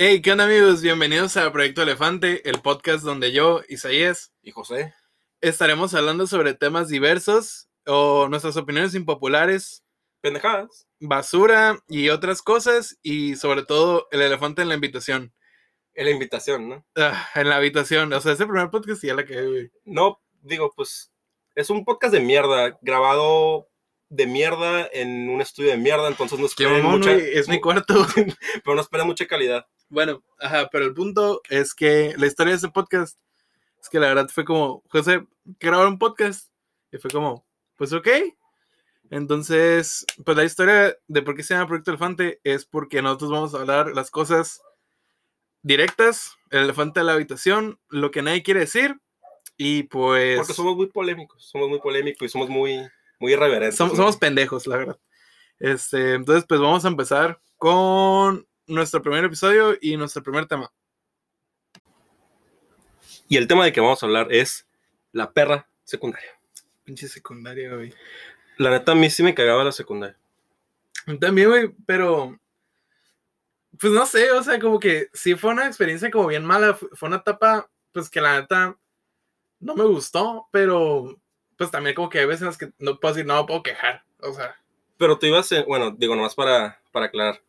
[0.00, 0.80] Hey, ¿qué onda amigos?
[0.80, 4.94] Bienvenidos a Proyecto Elefante, el podcast donde yo, Isaías y José
[5.40, 9.82] estaremos hablando sobre temas diversos o nuestras opiniones impopulares,
[10.20, 15.34] pendejadas, basura y otras cosas y sobre todo el elefante en la invitación.
[15.94, 16.86] En la invitación, ¿no?
[16.96, 19.72] Ah, en la habitación, o sea, ese primer podcast ya la que, güey.
[19.84, 21.10] No, digo, pues
[21.56, 23.68] es un podcast de mierda, grabado
[24.10, 27.12] de mierda en un estudio de mierda, entonces no esperen mucha...
[27.12, 28.06] Es mi cuarto.
[28.64, 29.66] pero no esperen mucha calidad.
[29.88, 33.18] Bueno, ajá, pero el punto es que la historia de ese podcast
[33.80, 35.26] es que la verdad fue como, José,
[35.60, 36.50] grabar un podcast.
[36.90, 37.44] Y fue como,
[37.76, 38.08] pues ok.
[39.10, 43.54] Entonces, pues la historia de por qué se llama Proyecto Elefante es porque nosotros vamos
[43.54, 44.62] a hablar las cosas
[45.62, 49.00] directas, el elefante de la habitación, lo que nadie quiere decir.
[49.56, 50.38] Y pues.
[50.38, 52.86] Porque somos muy polémicos, somos muy polémicos y somos muy,
[53.18, 53.76] muy irreverentes.
[53.76, 54.98] Somos, somos pendejos, la verdad.
[55.58, 60.70] Este, entonces, pues vamos a empezar con nuestro primer episodio y nuestro primer tema.
[63.28, 64.66] Y el tema de que vamos a hablar es
[65.12, 66.30] la perra secundaria.
[66.84, 67.92] Pinche secundaria, güey.
[68.56, 70.16] La neta, a mí sí me cagaba la secundaria.
[71.20, 72.38] También, güey, pero.
[73.78, 76.74] Pues no sé, o sea, como que sí fue una experiencia como bien mala.
[76.74, 78.76] Fue una etapa, pues que la neta
[79.60, 81.20] no me gustó, pero
[81.56, 83.62] pues también como que hay veces en las que no puedo decir, no me puedo
[83.62, 84.56] quejar, o sea.
[84.96, 87.42] Pero tú ibas, en, bueno, digo, nomás para, para aclarar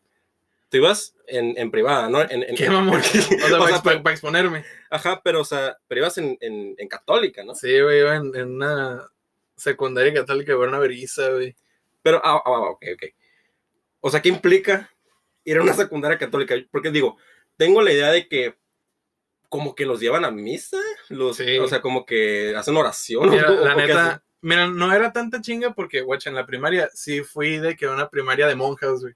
[0.70, 2.22] tú ibas en, en privada, ¿no?
[2.22, 3.00] En, en, ¿Qué mamón?
[3.00, 4.64] o sea, para, exponerme.
[4.88, 7.54] Ajá, pero, o sea, pero ibas en, en católica, ¿no?
[7.54, 9.06] Sí, güey, iba en, una
[9.56, 11.54] secundaria católica, güey, una beriza, güey.
[12.02, 13.04] Pero, ah, ah, ok, ok.
[14.00, 14.90] O sea, ¿qué implica
[15.44, 16.54] ir a una secundaria católica?
[16.70, 17.18] Porque digo,
[17.56, 18.56] tengo la idea de que
[19.48, 21.58] como que los llevan a misa, los, sí.
[21.58, 23.28] o sea, como que hacen oración.
[23.28, 27.58] Mira, la neta, mira, no era tanta chinga porque, güey, en la primaria sí fui
[27.58, 29.14] de que una primaria de monjas, güey.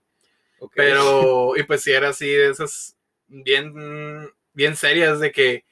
[0.75, 5.65] Pero, y pues si era así, de esas bien, bien serias de que,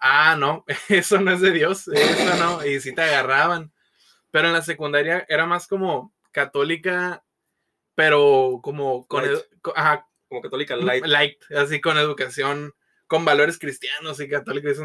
[0.00, 3.72] ah, no, eso no es de Dios, eso no, y si te agarraban.
[4.30, 7.24] Pero en la secundaria era más como católica,
[7.94, 9.24] pero como con,
[9.74, 11.04] ajá, como católica light.
[11.06, 12.74] light, así con educación,
[13.06, 14.78] con valores cristianos y católicos.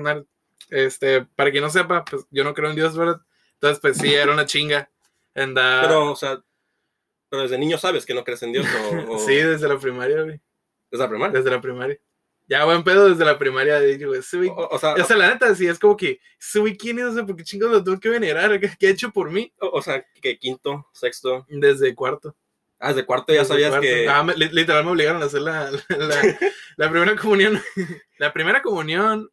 [0.70, 3.20] Este, para quien no sepa, pues yo no creo en Dios, ¿verdad?
[3.54, 4.90] Entonces, pues sí, era una chinga.
[5.34, 6.42] Pero, o sea,
[7.32, 8.68] pero desde niño sabes que no crees en Dios.
[9.08, 10.42] O, sí, desde la primaria, güey.
[10.92, 11.40] ¿Desde la primaria?
[11.40, 11.98] Desde la primaria.
[12.46, 13.80] Ya, buen pedo desde la primaria.
[13.80, 17.06] Digo, o, o, sea, o sea, la neta, sí, es como que, ¿soy quién es?
[17.06, 18.60] O sea, ¿por qué chingados lo tengo que venerar?
[18.60, 19.54] ¿Qué, ha hecho por mí?
[19.60, 21.46] O, sea, que quinto, sexto.
[21.48, 22.36] Desde cuarto.
[22.78, 24.10] Ah, desde cuarto ya sabías que.
[24.10, 25.72] Ah, literal me obligaron a hacer la,
[26.76, 27.62] la, primera comunión.
[28.18, 29.32] la primera comunión,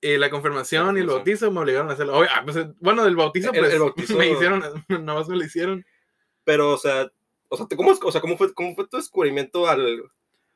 [0.00, 2.22] eh, la confirmación y el bautizo me obligaron a hacerlo.
[2.22, 4.16] Ah, pues, bueno, del bautizo, pues el, bautizo...
[4.16, 5.84] me hicieron, nada más me lo hicieron.
[6.48, 7.12] Pero, o sea,
[7.50, 10.02] o sea, ¿cómo, o sea, ¿cómo, fue, cómo fue tu descubrimiento al,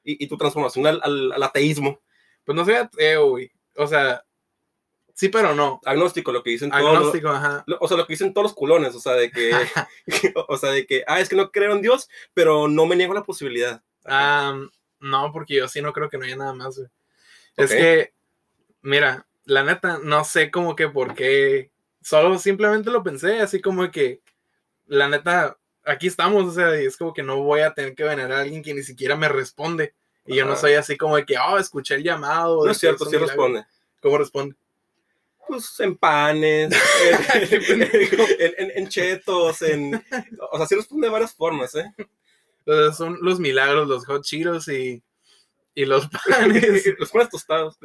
[0.02, 2.00] y, y tu transformación al, al, ateísmo?
[2.46, 3.52] Pues no soy ateo, güey.
[3.76, 4.24] O sea,
[5.12, 5.82] sí, pero no.
[5.84, 6.96] Agnóstico, lo que dicen todos.
[6.96, 7.62] Agnóstico, ajá.
[7.78, 9.52] o sea, lo que dicen todos los culones, o sea, de que,
[10.48, 13.12] o sea, de que, ah, es que no creo en Dios, pero no me niego
[13.12, 13.82] la posibilidad.
[14.06, 14.58] Ah,
[14.98, 16.88] no, porque yo sí no creo que no haya nada más, güey.
[17.58, 18.14] Es que,
[18.80, 21.70] mira, la neta, no sé cómo que por qué.
[22.00, 24.22] Solo simplemente lo pensé, así como que,
[24.86, 28.04] la neta, aquí estamos, o sea, y es como que no voy a tener que
[28.04, 29.94] venerar a alguien que ni siquiera me responde.
[30.24, 32.64] Y yo no soy así como de que, oh, escuché el llamado.
[32.64, 33.64] No es cierto, sí responde.
[34.00, 34.54] ¿Cómo responde?
[35.48, 36.72] Pues en panes,
[38.38, 40.02] en, en, chetos, en...
[40.52, 41.92] O sea, sí responde de varias formas, ¿eh?
[42.96, 45.02] son los milagros, los hot chiros y,
[45.74, 46.84] y los panes.
[46.98, 47.76] los panes tostados.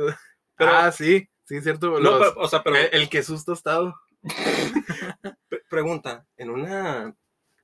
[0.60, 2.00] ah, sí, sí, cierto.
[2.00, 2.76] No, o sea, pero...
[2.76, 3.96] El, el queso tostado.
[5.70, 7.16] Pregunta, en una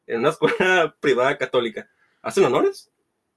[0.08, 1.90] en una escuela privada católica,
[2.22, 2.91] ¿hacen honores?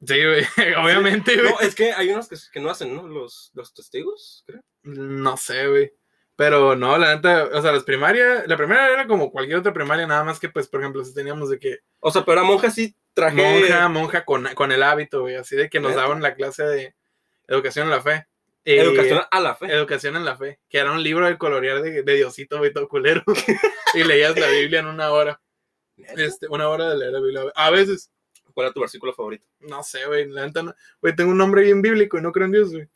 [0.05, 0.21] Sí,
[0.79, 1.53] obviamente, güey.
[1.53, 3.07] No, es que hay unos que, no hacen, ¿no?
[3.09, 4.63] Los, los testigos, creo.
[4.83, 5.93] No sé, güey.
[6.37, 10.07] Pero no, la neta, o sea, las primarias, la primaria era como cualquier otra primaria,
[10.07, 11.79] nada más que, pues, por ejemplo, si teníamos de que.
[11.99, 13.37] O sea, pero a monja sí traje.
[13.37, 16.95] Monja, monja con, con el hábito, güey, así de que nos daban la clase de
[17.49, 18.27] educación en la fe.
[18.65, 19.73] educación a la fe.
[19.73, 22.87] Educación en la fe, que era un libro de colorear de, de Diosito, güey, todo
[22.87, 23.25] culero.
[23.95, 25.41] y leías la Biblia en una hora.
[26.17, 27.43] Este, una hora de leer la Biblia.
[27.55, 28.11] A veces.
[28.53, 29.47] ¿Cuál era tu versículo favorito?
[29.61, 30.29] No sé, güey.
[30.29, 32.89] La no, güey, tengo un nombre bien bíblico y no creo en Dios, güey.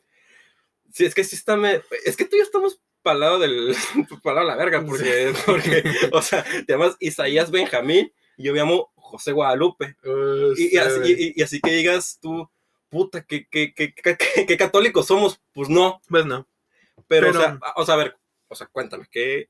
[0.91, 1.55] Sí, es que sí está.
[1.55, 1.81] Me...
[2.05, 3.75] Es que tú y yo estamos para lado del.
[4.23, 5.83] para la verga, porque, porque.
[6.11, 9.95] o sea, te llamas Isaías Benjamín y yo me llamo José Guadalupe.
[10.03, 12.49] Uh, y, así, y, así, que digas tú,
[12.89, 15.41] puta, ¿qué, qué, qué, qué, católicos somos?
[15.53, 16.01] Pues no.
[16.07, 16.47] Pues no.
[17.07, 19.49] Pero, O, sea, o sea, a ver, o sea, cuéntame, ¿qué.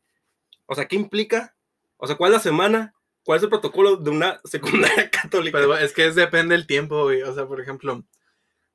[0.65, 1.55] O sea, ¿qué implica?
[1.97, 2.95] O sea, ¿cuál es la semana?
[3.23, 5.59] ¿Cuál es el protocolo de una secundaria católica?
[5.79, 7.21] es que es, depende del tiempo, güey.
[7.21, 8.03] O sea, por ejemplo,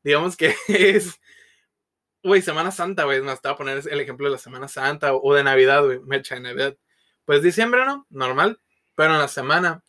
[0.03, 1.19] digamos que es
[2.27, 5.35] güey, Semana Santa, güey, me estaba a poner el ejemplo de la Semana Santa o,
[5.35, 6.77] de Navidad, güey, mecha de Navidad.
[7.25, 8.07] Pues diciembre, ¿no?
[8.11, 8.61] Normal,
[8.95, 9.83] pero en la semana,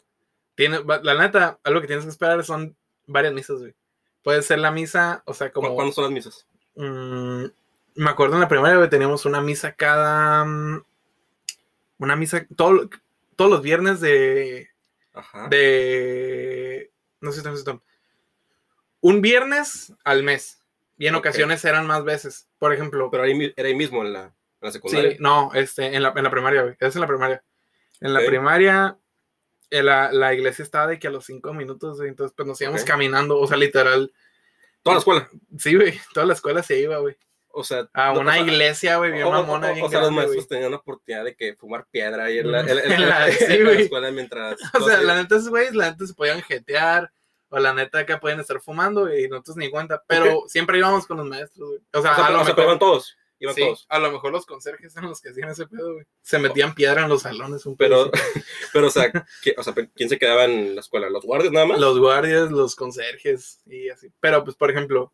[0.55, 2.75] tiene, la neta, algo que tienes que esperar son
[3.05, 3.75] varias misas, güey.
[4.23, 5.73] Puede ser la misa, o sea, como...
[5.73, 6.47] ¿Cuándo son las misas?
[6.75, 7.45] Mm,
[7.95, 10.45] me acuerdo en la primaria, güey, teníamos una misa cada...
[10.45, 10.83] Mm,
[11.99, 12.89] una misa todo,
[13.37, 14.69] todos los viernes de...
[15.13, 15.47] Ajá.
[15.47, 16.91] De...
[17.21, 17.71] No sé si
[18.99, 20.59] Un viernes al mes.
[20.97, 22.49] Y en ocasiones eran más veces.
[22.59, 23.09] Por ejemplo.
[23.09, 24.33] Pero ahí, era ahí mismo en la,
[24.69, 25.11] secundaria.
[25.11, 26.75] Sí, no, este, en la, en la primaria, güey.
[26.79, 27.43] Es en la primaria.
[28.01, 28.97] En la primaria,
[29.69, 32.83] eh, la, la, iglesia estaba de que a los cinco minutos, entonces pues nos íbamos
[32.83, 34.13] caminando, o sea, literal.
[34.83, 35.29] ¿Toda la escuela?
[35.57, 37.17] Sí, güey, toda la escuela se iba, güey.
[37.59, 39.71] O sea, a una iglesia, güey, bien mamona.
[39.71, 42.59] O, o, sea, los maestros tenían la oportunidad de que fumar piedra ahí en la,
[42.61, 44.59] en, la, escuela mientras.
[44.79, 47.11] O sea, la neta, güey, la neta se podían jetear,
[47.49, 51.17] o la neta acá pueden estar fumando y nosotros ni cuenta, pero siempre íbamos con
[51.17, 51.81] los maestros, güey.
[51.93, 53.17] O sea, a lo mejor, todos.
[53.39, 53.87] Iban todos.
[53.89, 56.05] A lo mejor los conserjes eran los que hacían ese pedo, güey.
[56.21, 58.11] Se metían piedra en los salones un Pero,
[58.71, 59.11] pero o, sea,
[59.57, 61.09] o sea, ¿quién se quedaba en la escuela?
[61.09, 61.79] ¿Los guardias nada más?
[61.79, 64.11] Los guardias, los conserjes y así.
[64.19, 65.11] Pero, pues, por ejemplo,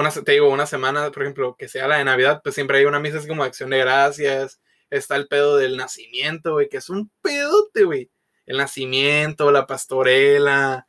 [0.00, 2.84] una, te digo, una semana, por ejemplo, que sea la de Navidad, pues siempre hay
[2.84, 4.60] una misa así como acción de gracias.
[4.90, 8.10] Está el pedo del nacimiento, güey, que es un pedote, güey.
[8.46, 10.88] El nacimiento, la pastorela,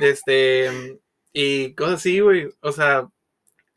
[0.00, 0.98] este,
[1.32, 2.48] y cosas así, güey.
[2.60, 3.08] O sea,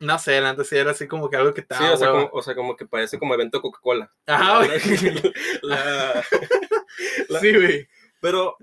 [0.00, 1.86] no sé, antes sí era así como que algo que estaba.
[1.86, 4.12] Sí, o sea, como, o sea, como que parece como evento Coca-Cola.
[4.26, 4.80] Ajá, güey.
[7.40, 7.88] sí, güey.
[8.20, 8.56] Pero,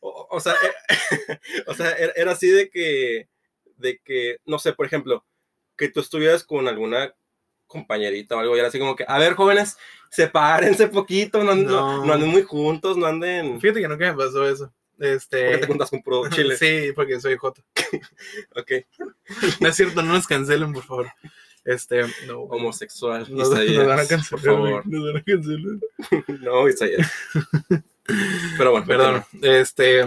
[0.00, 0.54] o, sea,
[1.66, 3.28] o sea, era así de que,
[3.76, 5.26] de que, no sé, por ejemplo,
[5.80, 7.14] que tú estuvieras con alguna
[7.66, 9.78] compañerita o algo, y era así como que, a ver, jóvenes,
[10.10, 13.60] sepárense poquito, no, no anden muy juntos, no anden.
[13.60, 14.70] Fíjate que nunca me pasó eso.
[14.98, 15.44] Este...
[15.44, 16.56] ¿Por qué te juntas con pro chile?
[16.56, 17.62] sí, porque soy Joto.
[18.56, 18.72] ok.
[19.60, 21.10] No es cierto, no nos cancelen, por favor.
[21.64, 22.40] Este, no.
[22.40, 23.26] Homosexual.
[23.30, 24.28] Nos, nos van a cancelar.
[24.30, 24.86] Por favor.
[24.86, 25.78] Nos van a cancelar.
[26.40, 27.10] no, Isaías.
[28.58, 28.86] Pero bueno.
[28.86, 29.24] Perdón.
[29.40, 30.04] Este,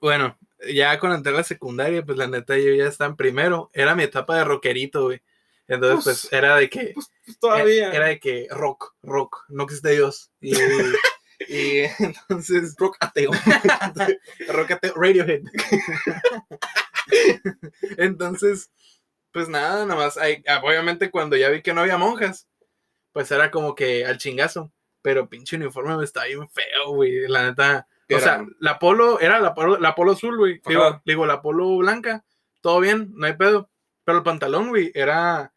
[0.00, 0.36] bueno,
[0.68, 3.70] ya cuando entré a la secundaria, pues la neta yo ya estaba en primero.
[3.72, 5.22] Era mi etapa de rockerito, güey.
[5.68, 6.90] Entonces, pues, pues era de que.
[6.94, 7.92] Pues, pues todavía.
[7.92, 10.30] Era de que rock, rock, no que esté Dios.
[10.40, 10.52] Y,
[11.48, 13.30] y entonces, rock ateo.
[14.48, 15.42] rock ateo, Radiohead.
[17.96, 18.70] entonces,
[19.32, 20.18] pues nada, nada más.
[20.18, 22.48] Ah, obviamente, cuando ya vi que no había monjas,
[23.12, 24.72] pues era como que al chingazo.
[25.02, 27.26] Pero pinche uniforme me estaba bien feo, güey.
[27.28, 27.86] La neta.
[28.14, 30.60] O sea, la polo, era la polo, la polo azul, güey.
[30.66, 32.24] Digo, digo, la polo blanca.
[32.60, 33.70] Todo bien, no hay pedo.
[34.04, 35.52] Pero el pantalón, güey, era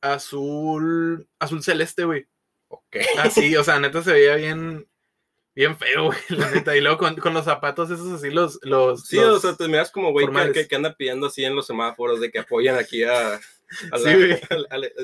[0.00, 2.26] azul, azul celeste, güey.
[2.68, 2.96] Ok.
[3.18, 4.88] Así, o sea, neta se veía bien,
[5.54, 6.76] bien feo, güey, la neta.
[6.76, 8.58] Y luego con, los zapatos esos así, los...
[8.62, 11.66] los sí, o sea, te miras como, güey, que, que, anda pidiendo así en los
[11.66, 13.40] semáforos de que apoyan aquí a...
[13.70, 14.10] sí,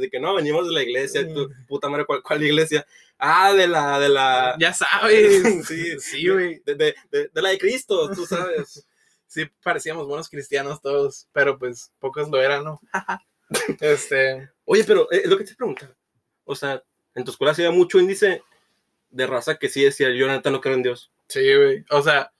[0.00, 2.86] de que no, venimos de la iglesia, tu puta madre, ¿cuál, iglesia?
[3.18, 4.56] Ah, de la, de la...
[4.58, 5.42] Ya sabes.
[5.66, 6.60] sí, sí, güey.
[6.64, 8.86] De, de, de, la de Cristo, tú sabes.
[9.26, 12.80] sí, parecíamos buenos cristianos todos, pero pues pocos lo eran, ¿no?
[13.80, 14.50] este...
[14.64, 15.96] Oye, pero eh, es lo que te preguntaba.
[16.44, 16.82] O sea,
[17.14, 18.42] en tu escuela se da mucho índice
[19.10, 21.10] de raza que sí decía, yo neta no creo en Dios.
[21.28, 21.84] Sí, güey.
[21.90, 22.32] O sea,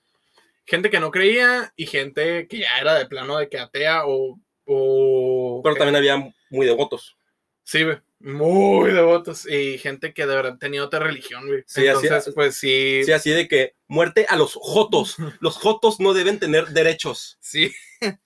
[0.65, 4.39] gente que no creía y gente que ya era de plano de que atea o...
[4.67, 7.17] o Pero también había muy devotos.
[7.63, 7.97] Sí, güey.
[8.19, 9.47] Muy devotos.
[9.47, 11.63] Y gente que de verdad tenía otra religión, güey.
[11.67, 13.01] Sí, Entonces, así, pues sí.
[13.05, 15.17] Sí, así de que muerte a los jotos.
[15.39, 17.37] los jotos no deben tener derechos.
[17.39, 17.73] Sí.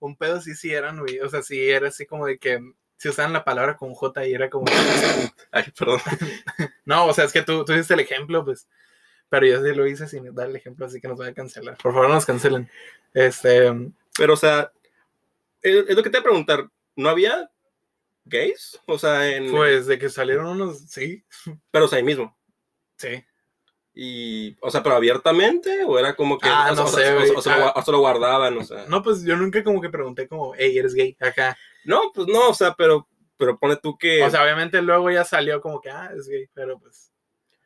[0.00, 1.20] Un pedo sí, sí eran, güey.
[1.20, 2.60] O sea, sí era así como de que
[2.96, 4.66] si usaban la palabra con J y era como.
[5.50, 6.00] Ay, perdón.
[6.84, 8.68] no, o sea, es que tú, tú hiciste el ejemplo, pues.
[9.28, 11.76] Pero yo sí lo hice sin dar el ejemplo, así que nos voy a cancelar.
[11.78, 12.70] Por favor, no nos cancelen.
[13.12, 13.72] Este.
[14.16, 14.72] Pero, o sea,
[15.64, 16.68] es, lo que te voy a preguntar.
[16.96, 17.50] ¿No había
[18.24, 18.80] gays?
[18.86, 19.50] O sea, en.
[19.50, 21.24] Pues de que salieron unos, sí.
[21.70, 22.36] Pero, o sea, ahí mismo.
[22.96, 23.24] Sí.
[23.96, 26.48] Y, o sea, pero abiertamente, o era como que.
[26.48, 28.86] Ah, no sé, o, o, lo guardaban, o sea.
[28.88, 31.56] No, pues yo nunca como que pregunté, como, hey, eres gay, acá.
[31.84, 34.22] No, pues no, o sea, pero, pero pone tú que.
[34.22, 37.12] O sea, obviamente luego ya salió como que, ah, es gay, pero pues.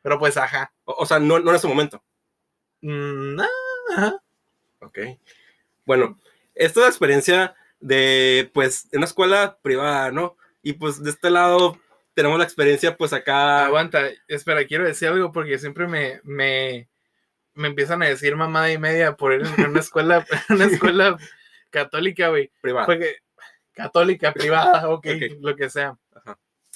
[0.01, 0.71] Pero pues, ajá.
[0.85, 2.01] O, sea, no, no en ese momento.
[2.81, 3.39] Mm,
[3.91, 4.23] ajá.
[4.81, 4.99] Ok.
[5.85, 6.19] Bueno,
[6.55, 10.35] esta es la experiencia de, pues, en una escuela privada, ¿no?
[10.61, 11.79] Y pues de este lado
[12.13, 13.65] tenemos la experiencia, pues acá.
[13.65, 16.89] Aguanta, espera, quiero decir algo porque siempre me, me,
[17.53, 21.17] me empiezan a decir mamada y media por ir en una escuela, una escuela
[21.69, 22.51] católica, güey.
[22.61, 22.85] Privada.
[22.85, 23.17] Porque
[23.73, 25.05] católica, privada, ok,
[25.39, 25.97] lo que sea.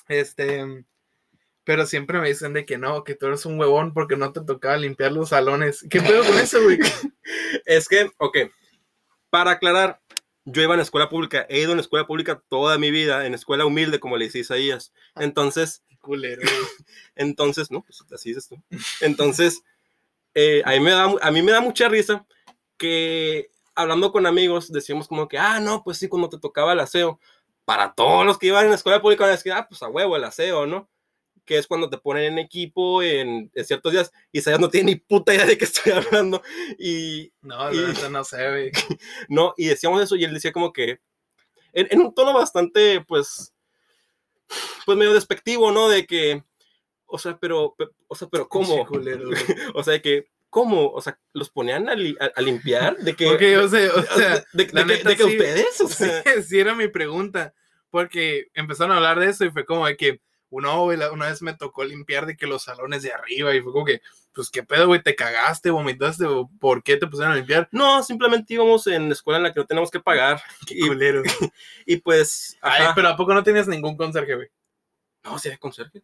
[0.07, 0.85] Este,
[1.63, 4.41] pero siempre me dicen de que no, que tú eres un huevón porque no te
[4.41, 5.85] tocaba limpiar los salones.
[5.89, 6.79] ¿Qué pedo con eso, güey?
[7.65, 8.37] es que, ok,
[9.29, 9.99] para aclarar,
[10.45, 13.65] yo iba en escuela pública, he ido en escuela pública toda mi vida, en escuela
[13.65, 14.93] humilde, como le dice Isaías.
[15.15, 15.23] Ah.
[15.23, 16.41] Entonces, Culero.
[17.15, 18.61] entonces, no, pues así dices tú.
[19.01, 19.63] Entonces,
[20.33, 22.25] eh, a, mí me da, a mí me da mucha risa
[22.77, 26.79] que hablando con amigos decíamos como que, ah, no, pues sí, cuando te tocaba el
[26.81, 27.19] aseo,
[27.65, 30.17] para todos los que iban en la escuela pública, es que, ah, pues a huevo
[30.17, 30.89] el aseo, ¿no?
[31.45, 34.91] Que es cuando te ponen en equipo en, en ciertos días y Isaías no tiene
[34.91, 36.41] ni puta idea de qué estoy hablando.
[36.79, 38.71] Y, No, Y- neta no sé, güey.
[39.29, 40.99] no, y decíamos eso y él decía como que,
[41.73, 43.53] en, en un tono bastante, pues,
[44.85, 45.89] pues medio despectivo, ¿no?
[45.89, 46.43] De que,
[47.05, 48.85] o sea, pero, pe- o sea, pero ¿cómo?
[48.85, 49.29] Culero.
[49.75, 50.89] O sea, de que, ¿cómo?
[50.91, 52.97] O sea, ¿los ponían a, li- a- a limpiar?
[52.97, 55.29] De que, Porque, o sea, o de, sea, de- de neta de que sí.
[55.31, 57.53] ustedes, o sí, sea, sí era mi pregunta.
[57.89, 60.21] Porque empezaron a hablar de eso y fue como de que,
[60.53, 63.71] uno, güey, una vez me tocó limpiar de que los salones de arriba y fue
[63.71, 64.01] como que,
[64.33, 65.01] pues, ¿qué pedo, güey?
[65.01, 67.67] ¿Te cagaste, vomitaste o por qué te pusieron a limpiar?
[67.71, 70.41] no, simplemente íbamos en la escuela en la que no tenemos que pagar.
[70.67, 71.23] Qué Y, culero.
[71.85, 74.47] y pues, Ay, pero ¿a poco no tenías ningún conserje, güey?
[75.23, 76.03] no, sí, hay conserjes.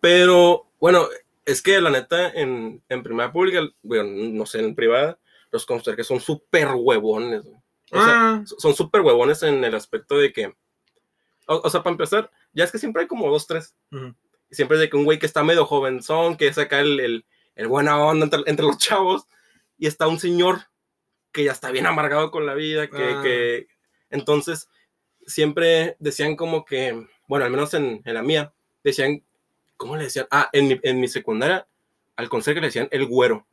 [0.00, 1.06] Pero, bueno,
[1.44, 5.18] es que la neta, en, en primera pública, bueno, no sé, en privada,
[5.50, 7.42] los conserjes son súper huevones.
[7.44, 7.56] güey.
[7.92, 10.46] O sea, Ah, son súper huevones en el aspecto de que,
[11.46, 13.74] o, o sea, para empezar, ya es que siempre hay como dos, tres.
[14.50, 17.24] siempre es de que un güey que está medio jovenzón, que es acá el, el,
[17.54, 19.26] el buena onda entre, entre los chavos,
[19.78, 20.60] y está un señor
[21.32, 23.20] que ya está bien amargado con la vida, que, Ah.
[23.22, 23.66] que
[24.10, 24.68] entonces
[25.26, 28.52] siempre decían como que, bueno, al menos en, en la mía,
[28.84, 29.24] decían,
[29.78, 30.26] ¿cómo le decían?
[30.30, 31.66] Ah, en mi, en mi secundaria,
[32.16, 33.46] al conserje le decían el güero.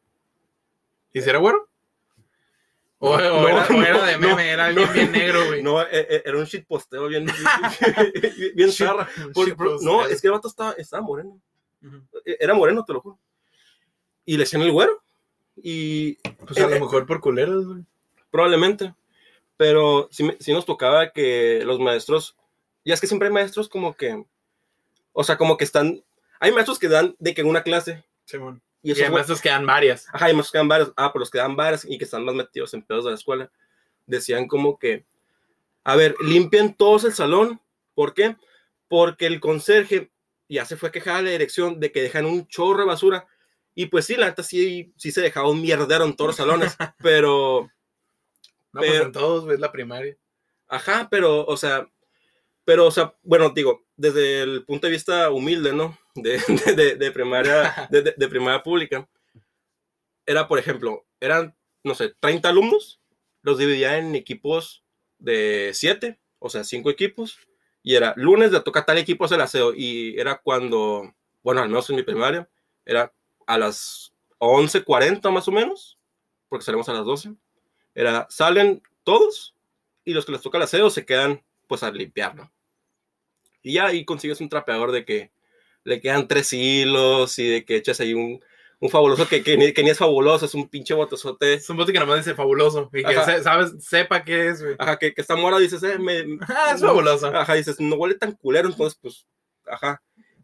[1.13, 1.68] ¿Y si era güero?
[3.01, 5.63] O, o No, era, o no, era de no, meme, era alguien bien negro, güey.
[5.63, 7.35] No, e- e- era un shitposteo bien, bien,
[8.55, 8.69] bien.
[9.33, 11.39] Porque, Shitpost, no, es que el vato estaba, estaba moreno.
[12.25, 13.19] E- Era moreno, te lo juro.
[14.25, 15.01] Y le decían el güero.
[15.55, 16.15] Y
[16.45, 17.83] Pues a Eh, lo mejor por culeros, güey.
[18.31, 18.93] probablemente.
[19.57, 22.35] Pero sí, sí nos tocaba que los maestros,
[22.85, 24.23] ya es que siempre hay maestros como que,
[25.11, 26.01] o sea, como que están,
[26.39, 28.37] hay maestros que dan de que en una clase, y
[28.81, 30.07] Y esos además estos quedan varias.
[30.13, 32.23] Ajá, hay maestros que dan varias, ah, pero los que dan varias y que están
[32.25, 33.51] más metidos en pedos de la escuela,
[34.05, 35.05] decían como que,
[35.83, 37.59] a ver, limpien todos el salón,
[37.93, 38.35] ¿por qué?
[38.87, 40.11] Porque el conserje
[40.47, 43.27] ya se fue a quejar a la dirección de que dejan un chorro de basura,
[43.75, 46.75] y pues sí, la neta sí, sí se dejaba un mierdero en todos los salones,
[47.03, 47.69] pero,
[48.71, 50.15] No, pues Pero- en todos, es la primaria.
[50.67, 51.87] ajá, pero, o sea,
[52.65, 55.97] pero, o sea, bueno, digo, desde el punto de vista humilde, ¿no?
[56.21, 59.07] De, de, primaria, de, primaria pública,
[60.25, 63.01] era, por ejemplo, eran, no sé, 30 alumnos,
[63.41, 64.83] los dividía en equipos
[65.17, 67.39] de 7, o sea, 5 equipos,
[67.83, 71.89] y era lunes le toca tal equipo hacer aseo, y era cuando, bueno, al menos
[71.89, 72.49] en mi primaria,
[72.85, 73.13] era
[73.47, 75.97] a las 11.40 más o menos,
[76.47, 77.33] porque salimos a las 12,
[77.95, 79.55] era, salen todos,
[80.05, 82.51] y los que les toca el aseo se quedan, pues, a limpiar, ¿no?
[83.61, 85.31] Y ya ahí consigues un trapeador de que
[85.89, 88.39] le quedan tres hilos y de que echas ahí un,
[88.79, 91.55] un fabuloso que, que, ni, que ni es fabuloso, es un pinche botozote.
[91.55, 92.89] Es un bote que nomás dice fabuloso.
[92.93, 93.25] Y que Ajá.
[93.25, 94.75] se- sabes, sepa qué es, güey.
[94.79, 97.27] Ajá, que, que está morado y dices, eh, me, Ah, es fabuloso.
[97.27, 99.25] Ajá, dices, no huele tan culero, entonces, pues,
[99.67, 100.01] ajá.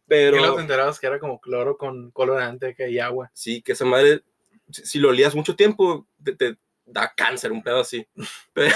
[0.07, 3.31] Pero te enterabas que era como cloro con colorante que hay agua.
[3.33, 4.21] sí, que esa madre,
[4.69, 8.05] si, si lo olías mucho tiempo, te, te da cáncer, un pedo así.
[8.53, 8.75] Pero,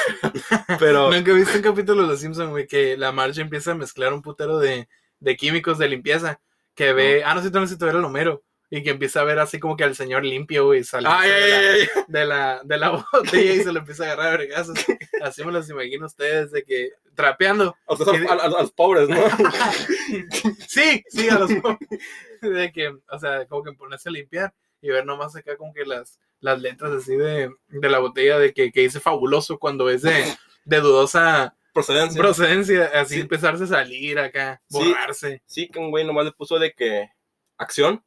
[0.80, 4.12] pero Nunca viste un capítulo de Los Simpsons, güey, que la Marge empieza a mezclar
[4.14, 4.88] un putero de,
[5.20, 6.40] de químicos de limpieza.
[6.80, 8.42] Que ve, ah, no sé, no sé si tú eres el Homero.
[8.70, 11.50] Y que empieza a ver así como que al señor limpio, güey, Ay, ay, de,
[11.50, 14.78] la, ay, de, la, de la botella y se lo empieza a agarrar a vergazos.
[15.22, 17.76] Así me los imagino ustedes, de que trapeando.
[17.86, 19.18] O sea, a, a- a los pobres, ¿no?
[20.68, 25.06] Sí, sí, a los de que, o sea, como que ponerse a limpiar y ver
[25.06, 28.82] nomás acá como que las, las letras así de, de la botella de que, que
[28.82, 30.24] dice fabuloso cuando es de,
[30.64, 31.56] de dudosa
[31.86, 32.22] Procedencia.
[32.22, 33.22] procedencia, así Sí.
[33.22, 34.78] empezarse a salir acá, Sí.
[34.78, 35.42] borrarse.
[35.46, 37.10] Sí, que un güey nomás le puso de que
[37.58, 38.04] acción,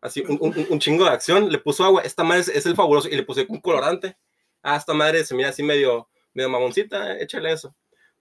[0.00, 2.74] así, un, un- un chingo de acción, le puso agua, esta madre es, es el
[2.76, 4.16] fabuloso, y le puse un colorante.
[4.62, 7.74] Ah, esta madre se mira así medio, medio mamoncita, échale eso.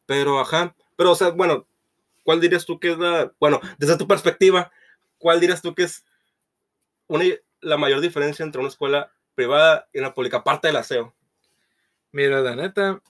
[0.05, 1.67] Pero, ajá, pero, o sea, bueno,
[2.23, 4.71] ¿cuál dirías tú que es la, bueno, desde tu perspectiva,
[5.17, 6.03] ¿cuál dirías tú que es
[7.07, 7.25] una,
[7.61, 11.13] la mayor diferencia entre una escuela privada y una pública, aparte del aseo?
[12.11, 13.01] Mira, la neta,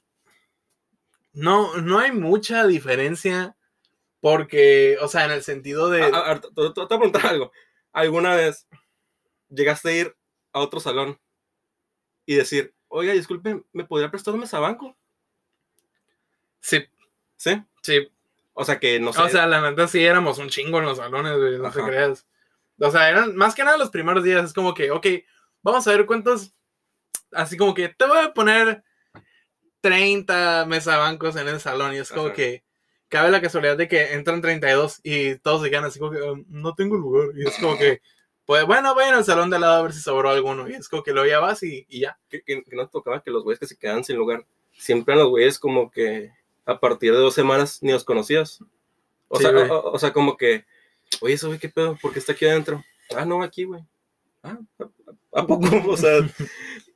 [1.37, 3.55] no, no hay mucha diferencia
[4.19, 6.01] porque, o sea, en el sentido de...
[6.03, 7.51] A- a- a- te, te- te voy a preguntar algo.
[7.93, 8.67] ¿Alguna vez
[9.49, 10.17] llegaste a ir
[10.53, 11.19] a otro salón
[12.25, 14.97] y decir, oiga, disculpe, ¿me podría prestar un mesabanco?
[16.59, 16.83] sí,
[17.37, 17.61] ¿Sí?
[17.83, 18.11] sí,
[18.53, 19.21] O sea que no sé.
[19.21, 21.87] O sea, la neta sí éramos un chingo en los salones, güey, no te Ajá.
[21.87, 22.27] creas.
[22.79, 25.05] O sea, eran más que nada los primeros días, es como que, ok,
[25.61, 26.53] vamos a ver cuántos,
[27.31, 28.83] así como que te voy a poner
[29.81, 32.63] 30 mesabancos en el salón y es como que
[33.09, 36.45] cabe la casualidad de que entran 32 y todos se quedan así como que um,
[36.49, 37.29] no tengo lugar.
[37.35, 38.01] Y es como que,
[38.45, 40.69] pues bueno, vayan al salón de al lado a ver si sobró alguno.
[40.69, 42.17] Y es como que lo ya vas y, ya.
[42.29, 44.45] Que, que, no tocaba que los güeyes que se quedan sin lugar,
[44.77, 46.31] siempre a los güeyes como que
[46.65, 48.59] a partir de dos semanas ni los conocías.
[49.29, 50.65] O, sea, o, sea, como que,
[51.21, 51.97] oye, eso, güey, ¿qué pedo?
[52.01, 52.83] ¿Por qué está aquí adentro?
[53.15, 53.81] Ah, no, aquí, güey.
[54.41, 55.67] Ah, ¿a, ¿a poco?
[55.89, 56.19] O sea,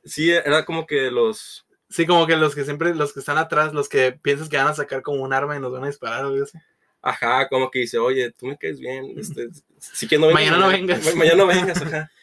[0.04, 3.74] sí, era como que los, Sí, como que los que siempre, los que están atrás,
[3.74, 6.24] los que piensas que van a sacar como un arma y nos van a disparar
[6.24, 6.56] o algo así.
[7.02, 10.58] Ajá, como que dice, oye, tú me caes bien, este, si que no vengas, mañana
[10.58, 11.14] no vengas.
[11.14, 12.10] mañana no vengas, ajá.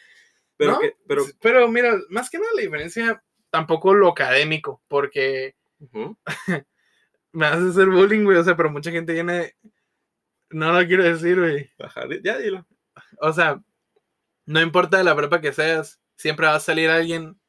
[0.56, 5.54] Pero, pero, pero mira, más que nada la diferencia, tampoco lo académico, porque
[7.32, 9.54] me hace hacer bullying, güey, o sea, pero mucha gente viene,
[10.50, 11.70] no lo quiero decir, güey.
[11.78, 12.66] Ajá, ya dilo.
[13.22, 13.58] O sea,
[14.44, 17.39] no importa de la prepa que seas, siempre va a salir alguien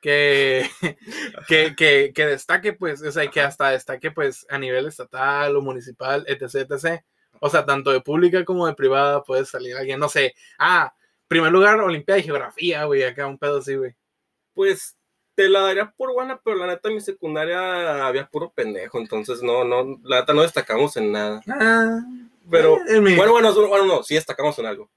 [0.00, 0.68] que,
[1.48, 5.62] que, que, que, destaque, pues, o sea, que hasta destaque, pues, a nivel estatal o
[5.62, 7.02] municipal, etc, etc.
[7.40, 10.94] O sea, tanto de pública como de privada puede salir alguien, no sé, ah,
[11.26, 13.94] primer lugar, Olimpiada de Geografía, güey, acá un pedo así, güey.
[14.54, 14.96] Pues,
[15.34, 19.42] te la daría por buena, pero la neta en mi secundaria había puro pendejo, entonces
[19.42, 21.42] no, no, la neta no destacamos en nada.
[21.48, 22.00] Ah,
[22.50, 24.90] pero, eh, bueno, bueno, bueno, no, sí destacamos en algo.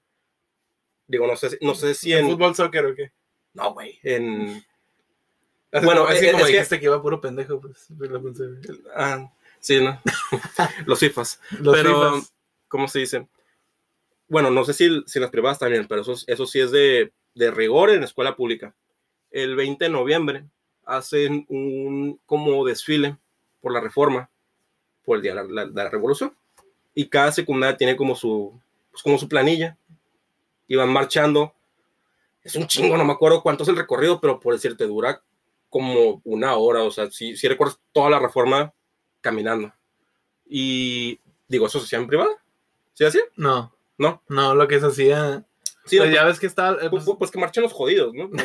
[1.06, 2.20] Digo, no sé, no sé si en...
[2.20, 3.12] ¿En fútbol, soccer o qué?
[3.52, 4.64] No, güey, en
[5.80, 6.86] bueno, así como dijiste que...
[6.86, 7.88] iba puro pendejo, pues.
[8.94, 10.00] Ah, sí, ¿no?
[10.86, 11.40] Los FIFAs.
[11.60, 12.20] Los pero,
[12.68, 13.26] ¿cómo se dice?
[14.28, 17.50] Bueno, no sé si, si las privadas también, pero eso, eso sí es de, de
[17.50, 18.74] rigor en escuela pública.
[19.30, 20.44] El 20 de noviembre
[20.84, 23.16] hacen un como desfile
[23.60, 24.30] por la reforma,
[25.04, 26.34] por el día de la, la, revolución.
[26.94, 28.60] Y cada secundaria tiene como su,
[28.90, 29.76] pues como su planilla.
[30.68, 31.54] Y van marchando.
[32.42, 35.22] Es un chingo, no me acuerdo cuánto es el recorrido, pero por decirte, dura
[35.72, 38.74] como una hora, o sea, si, si recuerdas toda la reforma
[39.22, 39.72] caminando.
[40.44, 42.36] Y digo, ¿eso se hacía en privado?
[42.92, 43.20] ¿Sí así?
[43.36, 43.74] No.
[43.96, 44.22] ¿No?
[44.28, 45.46] No, lo que se hacía...
[45.86, 46.72] Sí, pues ya ves que está...
[46.72, 48.28] Eh, pues, pues, que marchan los jodidos, ¿no?
[48.28, 48.42] No,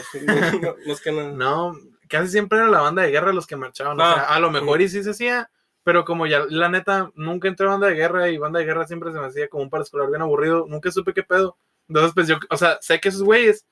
[0.86, 1.34] es que no...
[1.34, 4.00] no, casi siempre era la banda de guerra los que marchaban.
[4.00, 5.52] o sea, a lo mejor y sí se hacía,
[5.84, 8.88] pero como ya la neta nunca entré a banda de guerra y banda de guerra
[8.88, 11.58] siempre se me hacía como un escolar bien aburrido, nunca supe qué pedo.
[11.90, 13.66] Entonces, pues yo, o sea, sé que esos güeyes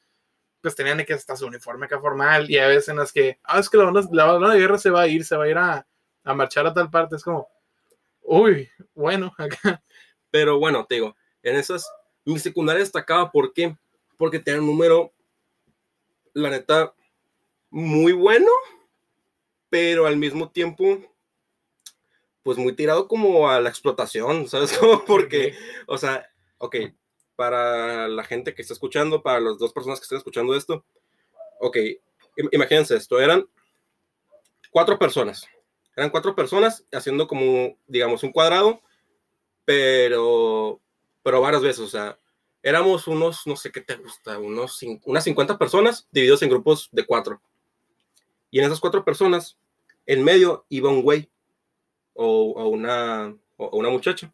[0.65, 3.59] pues tenían que estar su uniforme acá formal y a veces en las que, ah,
[3.59, 5.59] es que la banda, la de guerra se va a ir, se va a ir
[5.59, 5.85] a,
[6.23, 7.47] a marchar a tal parte, es como,
[8.23, 9.83] uy, bueno, acá.
[10.31, 11.87] Pero bueno, te digo, en esas,
[12.23, 13.77] mi secundaria destacaba, ¿por qué?
[14.17, 15.13] Porque tenía un número,
[16.33, 16.95] la neta,
[17.69, 18.49] muy bueno,
[19.69, 20.97] pero al mismo tiempo,
[22.41, 24.73] pues muy tirado como a la explotación, ¿sabes?
[24.79, 26.75] Como porque, o sea, ok,
[27.35, 30.85] para la gente que está escuchando, para las dos personas que están escuchando esto,
[31.59, 31.77] ok,
[32.51, 33.45] imagínense esto, eran
[34.71, 35.47] cuatro personas,
[35.95, 38.81] eran cuatro personas haciendo como, digamos, un cuadrado,
[39.65, 40.79] pero,
[41.23, 42.19] pero varias veces, o sea,
[42.65, 47.05] éramos unos, no sé qué te gusta, unos, unas 50 personas divididos en grupos de
[47.05, 47.41] cuatro.
[48.49, 49.57] Y en esas cuatro personas,
[50.05, 51.29] en medio iba un güey
[52.13, 54.33] o, una, o una muchacha.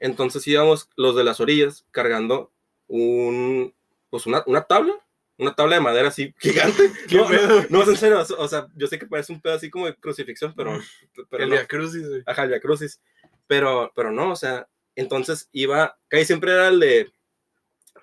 [0.00, 2.50] Entonces íbamos los de las orillas cargando
[2.88, 3.74] un,
[4.08, 4.94] pues una, una tabla,
[5.36, 6.90] una tabla de madera así gigante.
[7.12, 7.28] no,
[7.68, 10.54] no, en serio, o sea, yo sé que parece un pedo así como de crucifixión,
[10.56, 10.80] pero...
[11.28, 11.56] pero el no.
[11.68, 13.00] Crucis, Ajá, el Crucis.
[13.46, 17.12] Pero, pero no, o sea, entonces iba, casi siempre era el de,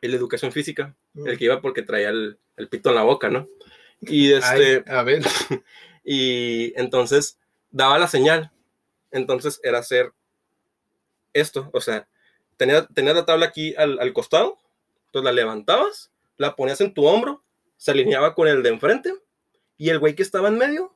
[0.01, 1.37] el de educación física, el mm.
[1.37, 3.47] que iba porque traía el, el, pito en la boca, ¿no?
[4.01, 4.83] Y este...
[4.87, 5.23] a ver.
[6.03, 7.39] y entonces
[7.71, 8.51] daba la señal.
[9.11, 10.11] Entonces era hacer
[11.39, 12.07] esto, o sea,
[12.57, 14.59] tenías, la tabla aquí al, costado,
[15.07, 17.43] entonces la levantabas, la ponías en tu hombro,
[17.77, 19.13] se alineaba con el de enfrente,
[19.77, 20.95] y el güey que estaba en medio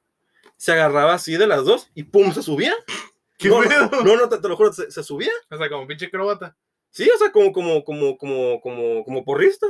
[0.57, 2.33] se agarraba así de las dos y ¡pum!
[2.33, 2.75] se subía.
[3.37, 5.31] ¿Qué no, no, no, te, lo juro, se, subía.
[5.49, 6.55] O sea, como pinche crobata.
[6.91, 9.65] Sí, o sea, como, como, como, como, como, como porrista.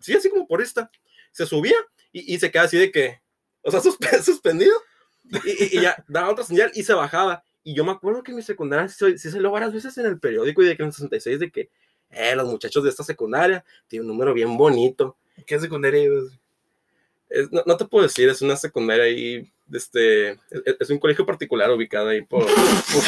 [0.00, 0.88] Sí, así como porrista.
[1.30, 1.76] Se subía
[2.10, 3.20] y, se queda así de que,
[3.62, 3.80] o sea,
[4.22, 4.74] suspendido.
[5.44, 7.44] Y, y, ya daba otra señal y se bajaba.
[7.64, 10.18] Y yo me acuerdo que en mi secundaria sí, se lo varias veces en el
[10.18, 11.70] periódico y de que en el 66 de que
[12.10, 15.16] eh, los muchachos de esta secundaria tienen un número bien bonito.
[15.46, 16.38] ¿Qué secundaria es?
[17.50, 22.22] no, te puedo decir, es una secundaria ahí, este, es, un colegio particular ubicado ahí
[22.22, 22.44] por,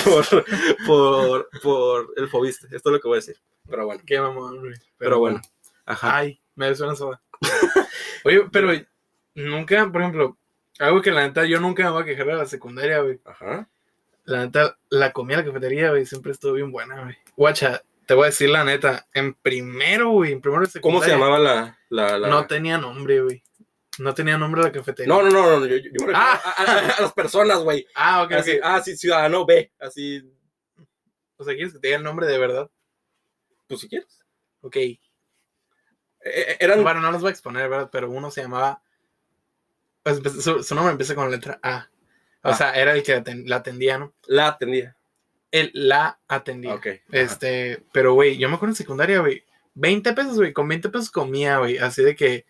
[0.04, 0.44] por,
[0.86, 3.36] por, por, el Fobiste, esto es lo que voy a decir,
[3.68, 4.02] pero bueno.
[4.06, 5.42] Qué mamón, Pero, pero bueno,
[5.84, 6.16] ajá.
[6.16, 7.20] Ay, me suena soda.
[8.24, 8.72] Oye, pero
[9.34, 10.38] nunca, por ejemplo,
[10.78, 13.20] algo que la neta yo nunca me voy a quejar de la secundaria, güey.
[13.24, 13.68] Ajá.
[14.24, 17.16] La neta, la comida en la cafetería, güey, siempre estuvo bien buena, güey.
[17.36, 21.10] Guacha, te voy a decir la neta, en primero, güey, en primero de ¿Cómo se
[21.10, 23.42] llamaba la, la, No tenía nombre, güey.
[23.98, 25.12] No tenía nombre la cafetería.
[25.12, 26.34] No, no, no, no yo, yo me ah.
[26.34, 27.86] a, las personas, güey.
[27.94, 30.22] Ah, ok, así, Ah, sí, ciudadano B, así.
[31.36, 32.70] O sea, ¿quieres que te diga el nombre de verdad?
[33.66, 34.24] Pues si quieres.
[34.62, 34.76] Ok.
[34.76, 34.98] Eh,
[36.24, 36.82] eh, eran...
[36.82, 37.88] Bueno, no los voy a exponer, ¿verdad?
[37.92, 38.82] Pero uno se llamaba...
[40.02, 41.88] Pues, su, nombre empieza con la letra A.
[42.44, 42.54] O ah.
[42.54, 44.12] sea, era el que la atendía, ¿no?
[44.26, 44.96] La atendía.
[45.50, 46.74] Él la atendía.
[46.74, 46.86] Ok.
[47.10, 49.42] Este, pero, güey, yo me acuerdo en secundaria, güey.
[49.74, 50.52] 20 pesos, güey.
[50.52, 51.78] Con 20 pesos comía, güey.
[51.78, 52.44] Así de que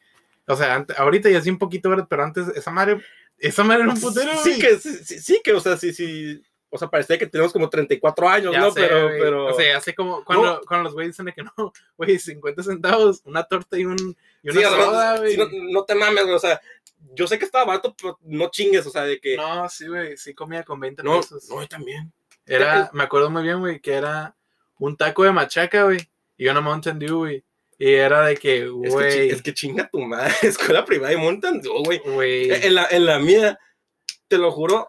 [0.46, 1.90] o sea, ahorita ya sí un poquito.
[2.08, 3.00] Pero antes, esa madre,
[3.38, 4.30] esa madre era un putero.
[4.42, 6.42] Sí, que, sí, sí, que, o sea, sí, sí.
[6.70, 8.74] O sea, parecía que tenemos como 34 años, ¿no?
[8.74, 9.46] pero, pero.
[9.46, 11.52] O sea, hace como cuando, cuando los güeyes dicen que no,
[11.96, 15.36] güey, 50 centavos, una torta y, un, y una soda, güey.
[15.36, 16.34] No, no, te mames, güey.
[16.34, 16.60] O sea,
[17.14, 19.36] yo sé que estaba barato, pero no chingues, o sea, de que.
[19.36, 21.48] No, sí, güey, sí comía con 20 no, pesos.
[21.48, 22.12] No, yo también.
[22.46, 24.36] Era, me acuerdo muy bien, güey, que era
[24.78, 25.98] un taco de machaca, güey,
[26.36, 27.44] y una Mountain Dew, güey.
[27.78, 29.30] Y era de que, güey.
[29.30, 32.50] Es, que, chinga tu madre, escuela privada y montan, güey.
[32.50, 33.58] En la, en la mía,
[34.28, 34.88] te lo juro,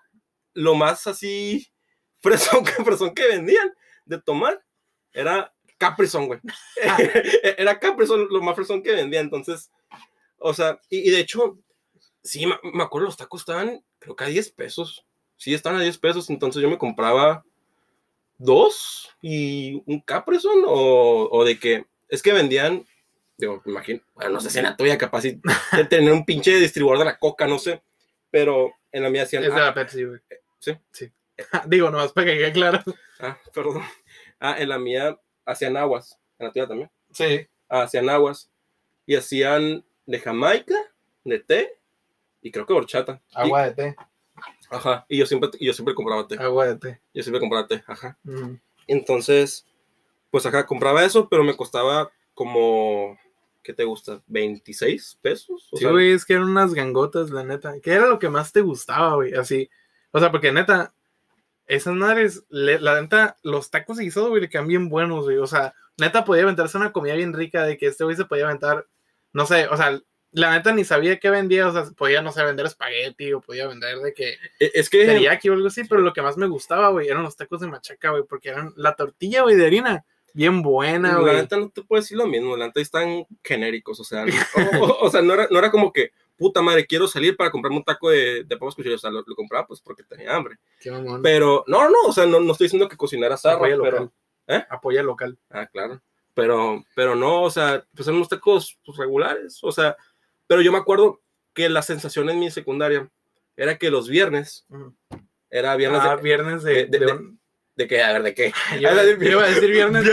[0.53, 1.71] lo más así
[2.19, 2.73] fresón que,
[3.15, 3.71] que vendían
[4.05, 4.63] de tomar
[5.13, 6.39] era Caprison, güey.
[7.57, 9.71] era Caprison lo más fresón que vendía, entonces,
[10.38, 11.59] o sea, y, de hecho,
[12.25, 15.05] sí, me, acuerdo, los tacos estaban, creo que a 10 pesos.
[15.38, 17.45] Sí, estaban a 10 pesos, entonces yo me compraba
[18.38, 22.85] dos y un Caprison o, o de que es que vendían,
[23.38, 25.39] digo, imagino, bueno, no sé si en la tuya capaz de
[25.89, 27.81] tener un pinche distribuidor de la coca, no sé,
[28.31, 29.43] pero en la mía hacían...
[29.43, 30.19] Es de la Pepsi, güey.
[30.29, 30.77] Eh, ¿Sí?
[30.91, 31.11] Sí.
[31.67, 32.83] digo, nomás para que quede claro.
[33.19, 33.83] Ah, perdón.
[34.39, 36.91] Ah, en la mía hacían aguas, en la tuya también.
[37.11, 37.47] Sí.
[37.69, 38.49] Ah, hacían aguas
[39.05, 40.75] y hacían de Jamaica,
[41.23, 41.77] de té
[42.45, 43.19] y creo que horchata.
[43.34, 43.95] Agua de té.
[44.69, 46.38] Ajá, y yo siempre, yo siempre compraba té.
[46.38, 47.01] Agua de té.
[47.12, 48.19] Yo siempre compraba té, ajá.
[48.86, 49.65] Entonces,
[50.29, 53.17] pues acá compraba eso, pero me costaba como,
[53.63, 54.21] ¿qué te gusta?
[54.29, 55.71] ¿26 pesos?
[55.73, 57.73] sí, güey, es que eran unas gangotas, la neta.
[57.81, 59.34] ¿Qué era lo que más te gustaba, güey?
[59.34, 59.67] Así,
[60.12, 60.93] o sea, porque neta,
[61.65, 65.38] esas madres, la neta, los tacos y guisados, güey, le quedan bien buenos, güey.
[65.38, 68.45] O sea, neta podía aventarse una comida bien rica de que este güey se podía
[68.45, 68.86] aventar,
[69.34, 69.99] no sé, o sea,
[70.36, 73.67] la neta ni sabía qué vendía, o sea, podía, no sé, vender espagueti o podía
[73.67, 74.38] vender de que...
[74.60, 75.06] E, es que...
[75.06, 77.67] Teriyaki o algo así, pero lo que más me gustaba, güey, eran los tacos de
[77.67, 81.34] machaca, güey, porque eran la tortilla, güey, de harina bien buena, güey.
[81.34, 84.26] La neta no te puedo decir lo mismo, la neta están genéricos, o sea,
[85.00, 87.86] o, sea, no era, no era como que, puta madre, quiero salir para comprarme un
[87.86, 90.58] taco de, de papas cuchillas, o sea, lo, compraba pues porque tenía hambre.
[90.82, 91.21] Qué mamón.
[91.21, 94.00] Pero, no, no, o sea, no, no estoy diciendo que cocinara sarro, Apoya pero...
[94.00, 94.12] Local.
[94.48, 94.65] ¿Eh?
[94.69, 95.39] Apoya local.
[95.50, 96.02] Ah, claro.
[96.34, 99.95] Pero, pero no, o sea, pues eran unos tacos pues, regulares, o sea,
[100.47, 101.21] pero yo me acuerdo
[101.53, 103.10] que la sensación en mi secundaria
[103.55, 104.65] era que los viernes,
[105.49, 106.88] era viernes ah, viernes de,
[107.75, 108.01] ¿De qué?
[108.01, 108.53] A ver, ¿de qué?
[108.79, 110.08] Yo, iba a decir viernes.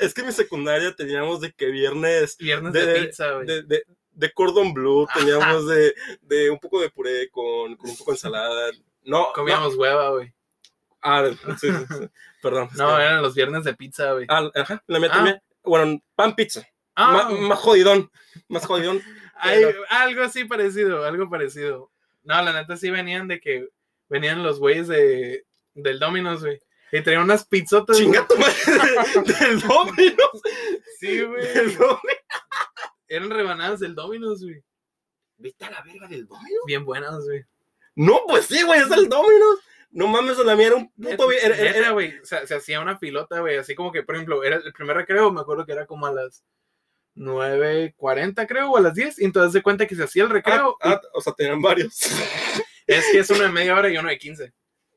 [0.00, 2.36] es que en mi secundaria teníamos de que viernes.
[2.36, 3.46] Viernes de, pizza, güey.
[3.46, 7.96] De, de, de, cordon bleu, teníamos de, de un poco de puré con, con un
[7.96, 8.72] poco de ensalada.
[9.04, 9.28] No.
[9.34, 10.32] Comíamos hueva, güey.
[11.00, 11.24] Ah,
[11.60, 11.68] sí, sí,
[12.42, 12.68] perdón.
[12.76, 14.26] No, eran los viernes de pizza, güey.
[14.28, 15.40] Ah, ajá, la mía también.
[15.62, 16.66] Bueno, pan pizza.
[16.94, 17.30] Ah.
[17.40, 18.10] más jodidón.
[18.48, 19.00] Más jodidón.
[19.38, 21.90] Hay, algo así parecido, algo parecido.
[22.22, 23.68] No, la neta sí venían de que
[24.08, 25.44] venían los güeyes de,
[25.74, 26.60] del Domino's, güey.
[26.92, 27.96] Y traía unas pizzotas.
[27.96, 28.54] Chinga tu madre
[29.38, 30.42] del Domino's.
[30.98, 31.46] Sí, güey.
[33.08, 34.62] Eran rebanadas del Domino's, güey.
[35.38, 36.64] ¿Viste a la verga del Domino's?
[36.66, 37.44] Bien buenas, güey.
[37.94, 39.60] No, pues sí, güey, es el Domino's.
[39.90, 41.30] No mames, la mía era un puto.
[41.32, 43.56] Era, era, güey, se hacía una pilota, güey.
[43.56, 46.12] Así como que, por ejemplo, era el primer recreo, me acuerdo que era como a
[46.12, 46.44] las
[47.16, 49.18] 9.40, creo, o a las 10.
[49.20, 50.76] Y entonces se cuenta que se hacía el recreo.
[50.80, 52.00] Ah, ah o sea, tenían varios.
[52.86, 54.52] es que es uno de media hora y uno de 15.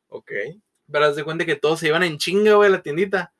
[0.09, 0.31] Ok.
[0.91, 3.33] Pero se cuenta que todos se iban en chinga, güey, a la tiendita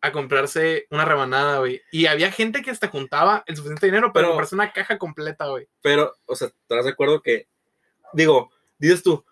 [0.00, 1.82] a comprarse una rebanada, güey.
[1.90, 5.68] Y había gente que hasta juntaba el suficiente dinero para comprarse una caja completa, güey.
[5.82, 7.48] Pero, o sea, ¿estás de acuerdo que,
[8.12, 9.24] digo, dices tú,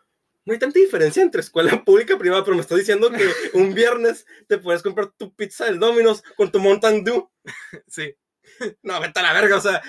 [0.44, 3.74] no hay tanta diferencia entre escuela pública y privada, pero me estás diciendo que un
[3.74, 7.30] viernes te puedes comprar tu pizza del Domino's con tu Mountain Dew.
[7.86, 8.14] Sí.
[8.82, 9.82] No, vete a la verga, o sea.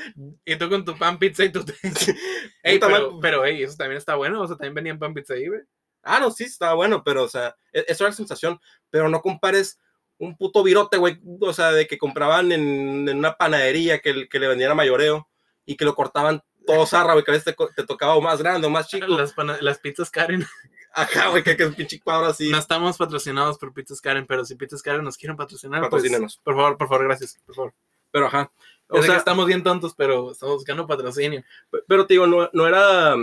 [0.46, 1.60] Y tú con tu pan pizza y tu.
[2.63, 5.48] ey, pero, pero, ey, eso también está bueno, o sea, también venían pan pizza ahí,
[5.48, 5.62] güey.
[6.04, 8.60] Ah, no, sí, estaba bueno, pero, o sea, e-, eso era la sensación.
[8.89, 9.80] Pero no compares
[10.17, 14.48] un puto virote, güey, o sea, de que compraban en, una panadería que, que le
[14.48, 15.30] vendiera mayoreo
[15.65, 18.67] y que lo cortaban todo zarra, güey, que a veces te, tocaba o más grande
[18.67, 19.08] o más chico.
[19.08, 20.46] Las, las pizzas Karen.
[20.93, 22.50] Ajá, güey, que, es un pinche cuadro así.
[22.50, 26.56] No estamos patrocinados por Pizzas Karen, pero si Pizzas Karen nos quieren patrocinar, pues, por
[26.56, 27.74] favor, por favor, gracias, por favor.
[28.17, 28.51] Pero ajá.
[28.89, 31.43] O sea, que estamos bien tontos, pero estamos buscando patrocinio.
[31.88, 33.15] Pero te digo, no, no era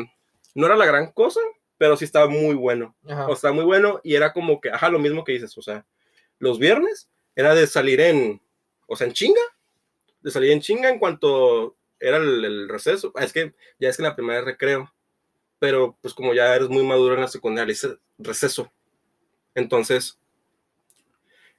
[0.54, 1.40] no era la gran cosa,
[1.78, 2.94] pero sí estaba muy bueno.
[3.26, 5.84] O sea, muy bueno y era como que, ajá, lo mismo que dices, o sea,
[6.38, 8.40] los viernes era de salir en,
[8.86, 9.40] o sea, en chinga,
[10.20, 13.10] de salir en chinga en cuanto era el, receso.
[13.16, 14.94] Ah, es que ya es que en la primera recreo,
[15.58, 18.72] pero pues como ya eres muy maduro en la secundaria, hice receso.
[19.56, 20.20] Entonces,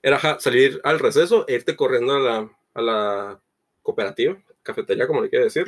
[0.02, 3.42] era salir al receso e irte corriendo a la, a la
[3.82, 5.66] cooperativa, cafetería, como le quiere decir,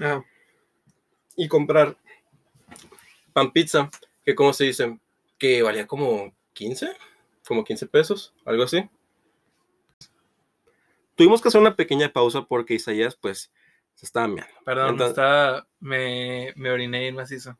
[1.35, 1.97] y comprar
[3.33, 3.89] pan pizza,
[4.23, 4.99] que como se dice,
[5.37, 6.89] que valía como 15,
[7.47, 8.87] como 15 pesos, algo así.
[11.15, 13.51] Tuvimos que hacer una pequeña pausa porque Isaías, pues,
[13.95, 14.53] se estaba mirando.
[14.63, 17.57] Perdón, estaba, me, me oriné macizo.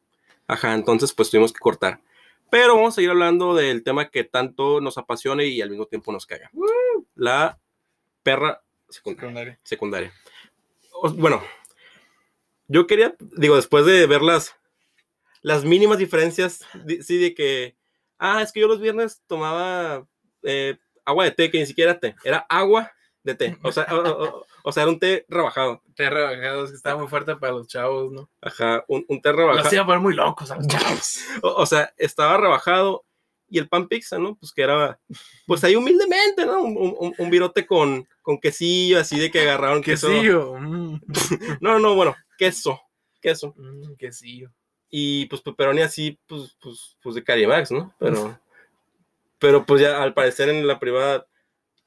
[0.47, 2.01] Ajá, entonces, pues tuvimos que cortar.
[2.49, 6.11] Pero vamos a seguir hablando del tema que tanto nos apasiona y al mismo tiempo
[6.11, 6.49] nos caga.
[7.15, 7.59] La
[8.23, 9.57] perra secundaria.
[9.63, 10.13] secundaria.
[11.15, 11.43] Bueno,
[12.67, 14.55] yo quería, digo, después de ver las,
[15.41, 16.65] las mínimas diferencias,
[17.01, 17.75] sí, de que,
[18.17, 20.07] ah, es que yo los viernes tomaba
[20.43, 22.91] eh, agua de té, que ni siquiera era té, era agua
[23.23, 23.57] de té.
[23.61, 23.87] O sea,
[24.63, 25.81] o, sea, era un té rebajado.
[25.95, 28.29] Té rebajado, es que estaba muy fuerte para los chavos, ¿no?
[28.41, 29.61] Ajá, un, un té rebajado.
[29.61, 31.19] Lo hacía poner muy locos a los chavos.
[31.41, 33.05] O, sea, estaba rebajado
[33.49, 34.35] y el pan pizza, ¿no?
[34.35, 34.99] Pues que era,
[35.45, 36.61] pues ahí humildemente, ¿no?
[36.63, 40.53] Un, un, virote con, con quesillo, así de que agarraron quesillo.
[40.59, 40.99] Mm.
[41.61, 42.81] no, no, bueno, queso,
[43.21, 43.53] queso.
[43.55, 44.51] Mm, quesillo.
[44.89, 47.95] Y pues pepperoni así, pues, pues, pues de Carimax, ¿no?
[47.97, 48.37] Pero,
[49.39, 51.25] pero pues ya al parecer en la privada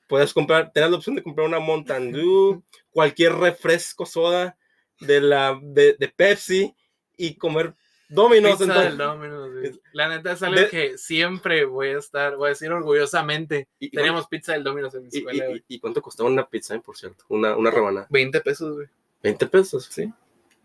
[0.08, 4.56] puedes comprar, tener la opción de comprar una Mountain Dew, cualquier refresco soda
[4.98, 6.74] de la de, de Pepsi
[7.18, 7.74] y comer
[8.10, 8.60] Domino's.
[8.60, 13.68] Entonces, Domino's la neta es algo que siempre voy a estar, voy a decir orgullosamente.
[13.78, 15.44] Y, Teníamos pizza del Domino's en mi escuela.
[15.68, 17.24] ¿Y, cuánto costaba una pizza, por cierto?
[17.28, 18.06] Una, una rebanada.
[18.10, 18.88] 20 pesos, güey.
[19.22, 19.88] ¿20 pesos?
[19.90, 20.12] Sí.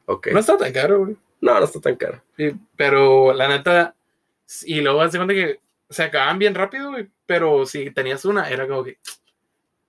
[0.06, 0.28] Ok.
[0.32, 1.18] No está tan caro, güey.
[1.42, 2.22] No, no está tan caro.
[2.36, 3.96] Sí, pero la neta,
[4.64, 7.10] y luego hace cuenta que se acaban bien rápido, güey.
[7.26, 8.98] Pero si tenías una, era como que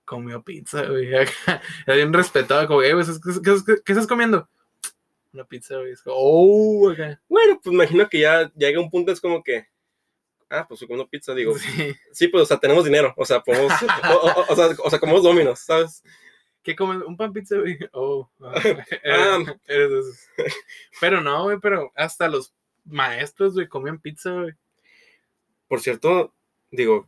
[0.05, 1.07] comió pizza, güey.
[1.85, 2.93] Era bien respetado, como, eh,
[3.43, 4.47] ¿qué, estás comiendo?
[5.37, 5.93] Una pizza, güey.
[6.07, 6.91] oh,
[7.29, 9.67] Bueno, pues imagino que ya llega un punto, es como que,
[10.49, 11.53] ah, pues comiendo pizza, digo.
[12.11, 12.27] Sí.
[12.27, 13.71] pues, o sea, tenemos dinero, o sea, podemos,
[14.49, 16.03] o, sea, o sea, comemos dominos, ¿sabes?
[16.63, 17.03] ¿Qué comes?
[17.05, 17.77] ¿Un pan pizza, güey?
[17.93, 19.43] Oh, ah,
[20.99, 24.53] Pero no, güey, pero hasta los maestros, güey, comían pizza, güey.
[25.67, 26.33] Por cierto,
[26.71, 27.07] digo,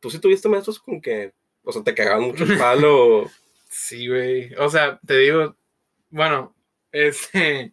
[0.00, 3.30] tú sí tuviste maestros con que o sea, te cagaban mucho el palo.
[3.70, 4.52] sí, güey.
[4.56, 5.54] O sea, te digo,
[6.10, 6.52] bueno,
[6.92, 7.72] este.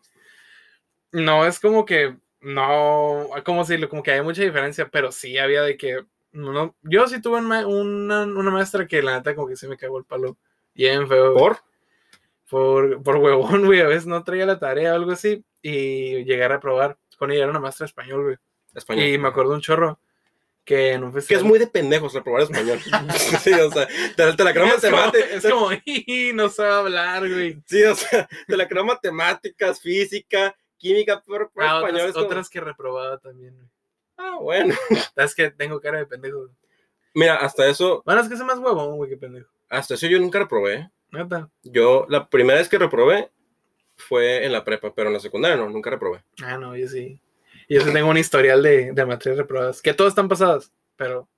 [1.12, 2.17] No es como que.
[2.41, 3.89] No, ¿cómo decirlo?
[3.89, 6.05] Como que hay mucha diferencia, pero sí había de que.
[6.32, 9.97] No, yo sí tuve una, una, maestra que la neta como que se me cagó
[9.97, 10.38] el palo.
[10.73, 11.34] Bien feo.
[11.34, 11.58] ¿Por?
[12.49, 13.82] Por, por huevón, güey.
[13.82, 15.43] A veces no traía la tarea o algo así.
[15.62, 16.97] Y llegar a probar.
[17.17, 18.38] Con ella era una maestra español, güey.
[18.73, 19.05] Español.
[19.05, 19.99] Y me acuerdo un chorro
[20.69, 21.41] que en un festival.
[21.41, 22.79] Que es muy de pendejos reprobar español.
[23.41, 25.43] sí, o sea, te, la creo matemáticas.
[25.43, 25.69] Es como,
[26.36, 27.60] no sabe hablar, güey.
[27.65, 32.10] Sí, o sea, te la creo matemáticas, física, química, pero ah, español.
[32.10, 33.67] Otras, otras que reprobaba también, güey.
[34.17, 34.75] Ah, bueno.
[35.15, 36.49] Es que tengo cara de pendejo.
[37.15, 38.03] Mira, hasta eso.
[38.05, 39.49] Bueno, es que es más huevón, güey, que pendejo.
[39.69, 40.91] Hasta eso yo nunca reprobé.
[41.10, 41.49] Neta.
[41.63, 43.32] Yo, la primera vez que reprobé
[43.97, 46.23] fue en la prepa, pero en la secundaria no, nunca reprobé.
[46.43, 47.19] Ah, no, yo sí.
[47.69, 51.29] Y yo tengo un historial de, de materias reprobadas, que todas están pasadas, pero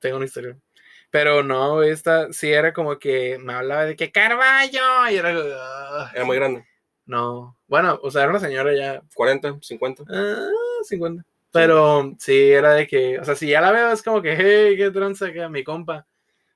[0.00, 0.60] tengo un historial.
[1.08, 5.32] Pero no, esta sí era como que me hablaba de que Carballo, y era...
[5.54, 6.10] Ah".
[6.12, 6.66] era muy grande.
[7.04, 9.00] No, bueno, o sea, era una señora ya...
[9.14, 10.02] 40, 50.
[10.10, 10.48] Ah,
[10.82, 11.24] 50.
[11.52, 14.76] Pero sí, era de que, o sea, si ya la veo es como que, hey,
[14.76, 16.08] qué tranza que mi compa.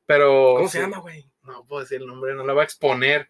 [0.04, 0.54] Pero...
[0.56, 1.30] ¿Cómo se llama, güey?
[1.44, 3.28] No puedo decir el nombre, no la voy a exponer.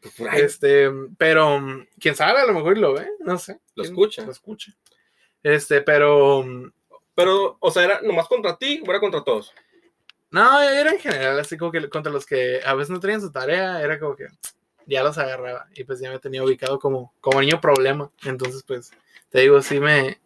[0.00, 1.60] Pues este, pero
[2.00, 3.60] quién sabe, a lo mejor lo ve, no sé.
[3.76, 4.24] Lo escucha.
[4.24, 4.72] Lo escucha.
[5.46, 6.44] Este, pero.
[7.14, 9.54] Pero, o sea, ¿era nomás contra ti o era contra todos?
[10.32, 13.30] No, era en general, así como que contra los que a veces no tenían su
[13.30, 14.26] tarea, era como que
[14.86, 15.68] ya los agarraba.
[15.76, 18.10] Y pues ya me tenía ubicado como, como niño problema.
[18.24, 18.90] Entonces, pues,
[19.30, 20.18] te digo, sí me.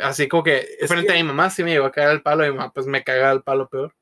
[0.00, 2.50] Así como que frente a mi mamá sí me llegó a caer el palo y
[2.50, 3.94] mi mamá pues me cagaba el palo peor.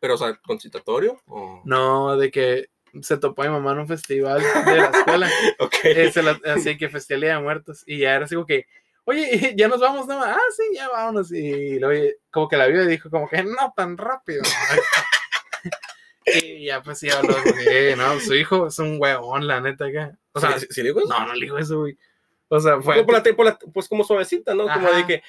[0.00, 1.20] Pero, o sea, concitatorio?
[1.26, 1.60] O...
[1.66, 2.70] No, de que
[3.02, 5.30] se topó a mi mamá en un festival de la escuela.
[5.58, 5.74] ok.
[6.46, 7.84] así que Festival de Muertos.
[7.86, 8.66] Y ya era así como que
[9.04, 10.22] oye, ya nos vamos, ¿no?
[10.22, 11.32] Ah, sí, ya vámonos.
[11.32, 14.42] Y luego, como que la vio y dijo, como que no tan rápido.
[16.26, 20.18] y ya pues sí habló de, no, su hijo es un huevón, la neta, acá.
[20.32, 21.08] O sea, ¿Sí, le dijo eso?
[21.08, 21.96] No, no le dijo eso, güey.
[22.48, 23.04] O sea, fue.
[23.72, 24.66] pues como suavecita, ¿no?
[24.68, 25.22] Como de que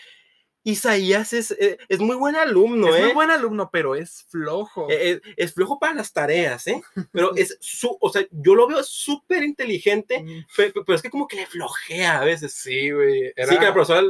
[0.67, 3.03] Isaías es, eh, es, muy buen alumno, es ¿eh?
[3.05, 4.87] muy buen alumno, pero es flojo.
[4.89, 6.81] Eh, es, flojo para las tareas, ¿eh?
[7.11, 10.25] Pero es su, o sea, yo lo veo súper inteligente,
[10.57, 12.55] pero, es que como que le flojea a veces.
[12.55, 13.27] Sí, güey.
[13.27, 14.01] Sí, que la profesora,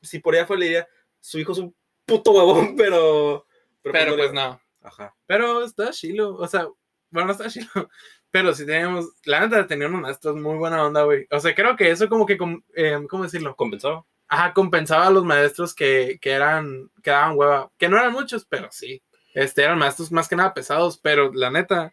[0.00, 0.88] si por ella fue, le diría,
[1.20, 3.44] su hijo es un puto huevón, pero.
[3.82, 4.60] Pero, pues, pues no.
[4.82, 5.12] Ajá.
[5.26, 6.68] Pero está chilo, o sea,
[7.10, 7.66] bueno, no está chido.
[8.30, 11.26] Pero sí teníamos, la neta, tenía unos maestros muy buena onda, güey.
[11.30, 12.36] O sea, creo que eso como que,
[12.74, 13.56] eh, ¿cómo decirlo?
[13.56, 14.04] Compensaba.
[14.28, 17.70] Ajá, compensaba a los maestros que, que eran, que daban hueva.
[17.78, 19.02] Que no eran muchos, pero sí.
[19.34, 21.92] Este, eran maestros más que nada pesados, pero la neta,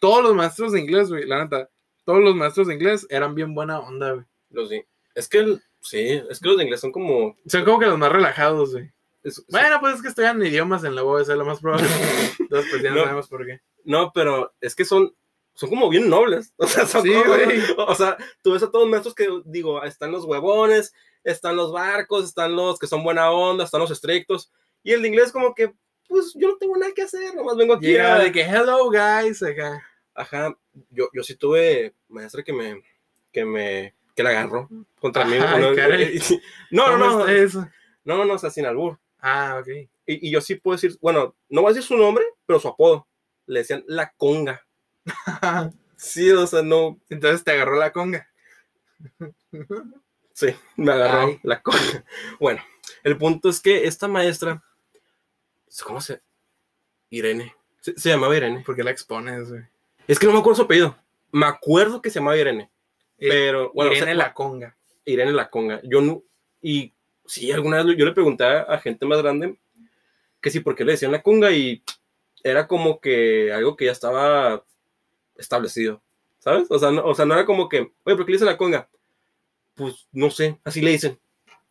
[0.00, 1.68] todos los maestros de inglés, güey, la neta,
[2.04, 4.24] todos los maestros de inglés eran bien buena onda, güey.
[4.50, 4.84] Los sí.
[5.14, 7.36] Es que, el, sí, es que los de inglés son como...
[7.46, 8.92] Son como que los más relajados, güey.
[9.48, 11.88] bueno, pues es que estudian idiomas en la UAS, es lo más probable.
[12.38, 13.60] Entonces, pues ya no, sabemos por qué.
[13.84, 15.14] No, pero es que son,
[15.54, 16.52] son como bien nobles.
[16.58, 17.60] O sea, son sí, güey.
[17.76, 20.94] O sea, tú ves a todos los maestros que, digo, están los huevones,
[21.24, 24.52] están los barcos, están los que son buena onda, están los estrictos.
[24.82, 25.72] Y el de inglés como que,
[26.06, 28.18] pues yo no tengo nada que hacer, nomás vengo aquí a...
[28.18, 29.82] de que hello guys, acá.
[30.14, 30.56] Ajá,
[30.90, 32.82] yo, yo sí tuve maestra que me,
[33.32, 34.68] que me, que la agarró
[35.00, 35.36] contra mí.
[35.38, 35.74] No, no,
[36.98, 37.70] no, no,
[38.04, 38.98] no, no, o sea, sin albur.
[39.18, 39.68] Ah, ok.
[40.06, 42.68] Y, y, yo sí puedo decir, bueno, no voy a decir su nombre, pero su
[42.68, 43.08] apodo.
[43.46, 44.66] Le decían la conga.
[45.96, 47.00] sí, o sea, no.
[47.08, 48.28] Entonces te agarró la conga.
[50.34, 52.04] sí, me agarró la conga.
[52.38, 52.62] Bueno,
[53.02, 54.62] el punto es que esta maestra,
[55.82, 56.20] ¿cómo se?
[57.08, 57.54] Irene.
[57.80, 58.60] Se, llamaba Irene.
[58.60, 59.62] ¿Por qué la expones, güey?
[60.06, 60.94] Es que no me acuerdo su apellido.
[61.32, 62.70] Me acuerdo que se llamaba Irene.
[63.18, 64.76] Pero, bueno, Irene la conga.
[65.06, 65.80] Irene la conga.
[65.84, 66.22] Yo no.
[66.60, 66.92] Y
[67.24, 69.56] sí, alguna vez yo le pregunté a gente más grande
[70.44, 71.82] que sí, por qué le decían la conga y
[72.42, 74.62] era como que algo que ya estaba
[75.36, 76.02] establecido,
[76.38, 76.70] ¿sabes?
[76.70, 78.58] O sea, no, o sea, no era como que, oye, ¿por qué le dicen la
[78.58, 78.90] conga?
[79.74, 81.18] Pues no sé, así le dicen.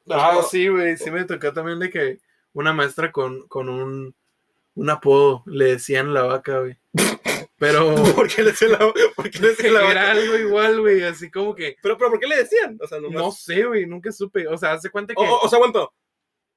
[0.09, 2.19] Ah, sí, güey, sí me tocó también de que
[2.53, 4.13] una maestra con, con un,
[4.75, 6.77] un apodo le decían la vaca, güey.
[7.57, 7.95] Pero.
[8.15, 9.91] ¿Por qué le decían la, ¿por qué le decían la vaca?
[9.91, 11.77] Era algo igual, güey, así como que.
[11.81, 12.77] Pero, pero, ¿por qué le decían?
[12.81, 14.47] O sea, No sé, güey, nunca supe.
[14.47, 15.23] O sea, hace cuenta que.
[15.23, 15.93] O, o sea, bueno,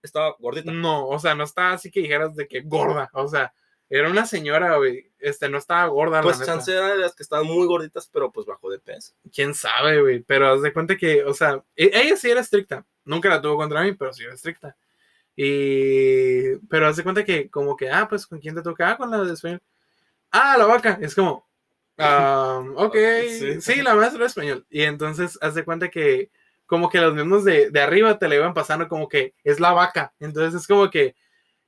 [0.03, 0.73] estaba gordita.
[0.73, 3.09] No, o sea, no estaba así que dijeras de que gorda.
[3.13, 3.53] O sea,
[3.89, 5.11] era una señora, güey.
[5.19, 6.23] Este, no estaba gorda.
[6.23, 9.13] Pues chance era de las que estaban muy gorditas, pero pues bajo de peso.
[9.33, 10.21] Quién sabe, güey.
[10.21, 12.85] Pero haz de cuenta que, o sea, e, ella sí era estricta.
[13.05, 14.77] Nunca la tuvo contra mí, pero sí era estricta.
[15.37, 16.57] Y.
[16.69, 19.11] Pero haz de cuenta que, como que, ah, pues con quién te toca, ah, con
[19.11, 19.63] la de español.
[20.33, 20.99] Ah, la vaca.
[21.01, 21.47] Es como,
[21.99, 22.97] um, ok.
[23.29, 23.61] sí.
[23.61, 24.67] sí, la maestra de español.
[24.69, 26.31] Y entonces, haz de cuenta que,
[26.67, 29.73] como que los mismos de, de arriba te la iban pasando como que es la
[29.73, 30.13] vaca.
[30.19, 31.15] Entonces es como que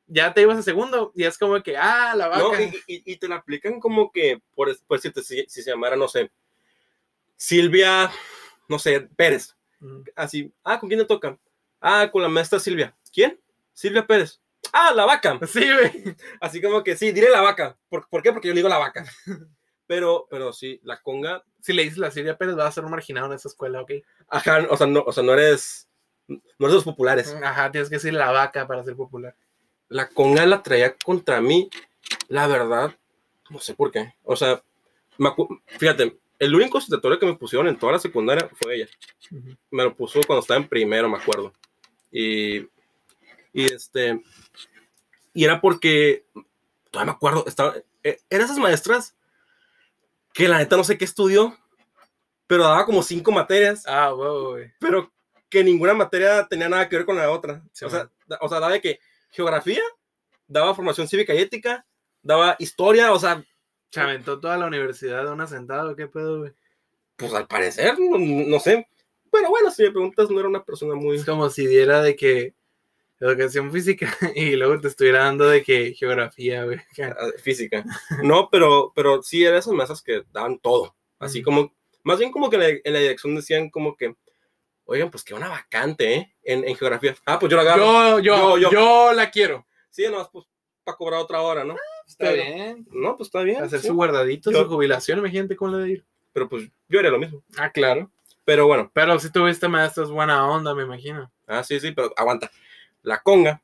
[0.08, 2.42] ya te ibas a segundo y es como que, ah, la vaca.
[2.42, 2.52] No,
[2.86, 6.30] y, te la aplican como que, por, por si, si, se llamara, no sé,
[7.36, 8.10] Silvia,
[8.68, 9.54] no sé, Pérez.
[10.16, 11.38] Así, ah, ¿con quién te toca?
[11.80, 12.96] Ah, con la maestra Silvia.
[13.12, 13.38] ¿Quién?
[13.72, 14.40] Silvia Pérez.
[14.72, 15.38] Ah, la vaca.
[15.46, 16.16] Sí, güey.
[16.40, 17.78] Así como que sí, diré la vaca.
[17.88, 18.32] ¿Por, ¿por qué?
[18.32, 19.04] Porque yo le digo la vaca.
[19.86, 21.42] Pero, pero sí, la conga.
[21.62, 23.92] Si le dices la Silvia Pérez, va a ser un marginado en esa escuela, ¿ok?
[24.28, 25.88] Ajá, o sea, no, o sea, no eres.
[26.26, 27.34] No eres los populares.
[27.42, 29.34] Ajá, tienes que decir la vaca para ser popular
[29.88, 31.70] la conga la traía contra mí,
[32.28, 32.94] la verdad,
[33.50, 34.14] no sé por qué.
[34.24, 34.62] O sea,
[35.78, 38.88] fíjate, el único citatorio que me pusieron en toda la secundaria fue ella.
[39.70, 41.52] Me lo puso cuando estaba en primero, me acuerdo.
[42.12, 42.58] Y,
[43.52, 44.22] y este,
[45.34, 46.24] y era porque,
[46.90, 49.14] todavía me acuerdo, estaba, e, eran esas maestras
[50.32, 51.56] que la neta no sé qué estudió,
[52.46, 53.84] pero daba como cinco materias.
[53.86, 55.10] Ah, wow, Pero
[55.48, 57.62] que ninguna materia tenía nada que ver con la otra.
[57.64, 59.82] o, sea, o sea, daba de que geografía,
[60.46, 61.86] daba formación cívica y ética,
[62.22, 63.44] daba historia, o sea.
[63.90, 66.52] Se aventó toda la universidad de una sentada, ¿qué pedo, güey?
[67.16, 68.86] Pues al parecer, no, sé.
[69.32, 71.16] Pero bueno, si me preguntas, no era una persona muy.
[71.16, 72.54] Es como si diera de que
[73.18, 76.78] educación física y luego te estuviera dando de que geografía, güey.
[77.02, 77.84] Ah, física.
[78.22, 80.94] No, pero, pero sí eran esas mesas que daban todo.
[81.18, 84.14] Así como, más bien como que en la dirección decían como que
[84.90, 86.34] oigan, pues que una vacante, ¿eh?
[86.42, 87.14] En, geografía.
[87.26, 88.18] Ah, pues yo la agarro.
[88.20, 89.66] Yo, yo, yo, la quiero.
[89.90, 90.46] Sí, no, pues
[90.82, 91.74] para cobrar otra hora, ¿no?
[91.74, 92.86] Ah, está bien.
[92.90, 93.62] No, pues está bien.
[93.62, 96.04] Hacer su guardadito, su jubilación, imagínate cómo le de ir.
[96.32, 97.42] Pero pues yo haría lo mismo.
[97.58, 98.10] Ah, claro.
[98.46, 98.90] Pero bueno.
[98.94, 101.30] Pero si tuviste maestros buena onda, me imagino.
[101.46, 102.50] Ah, sí, sí, pero aguanta.
[103.02, 103.62] La conga,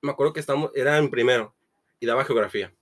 [0.00, 1.54] me acuerdo que estamos, era en primero
[2.00, 2.72] y daba geografía.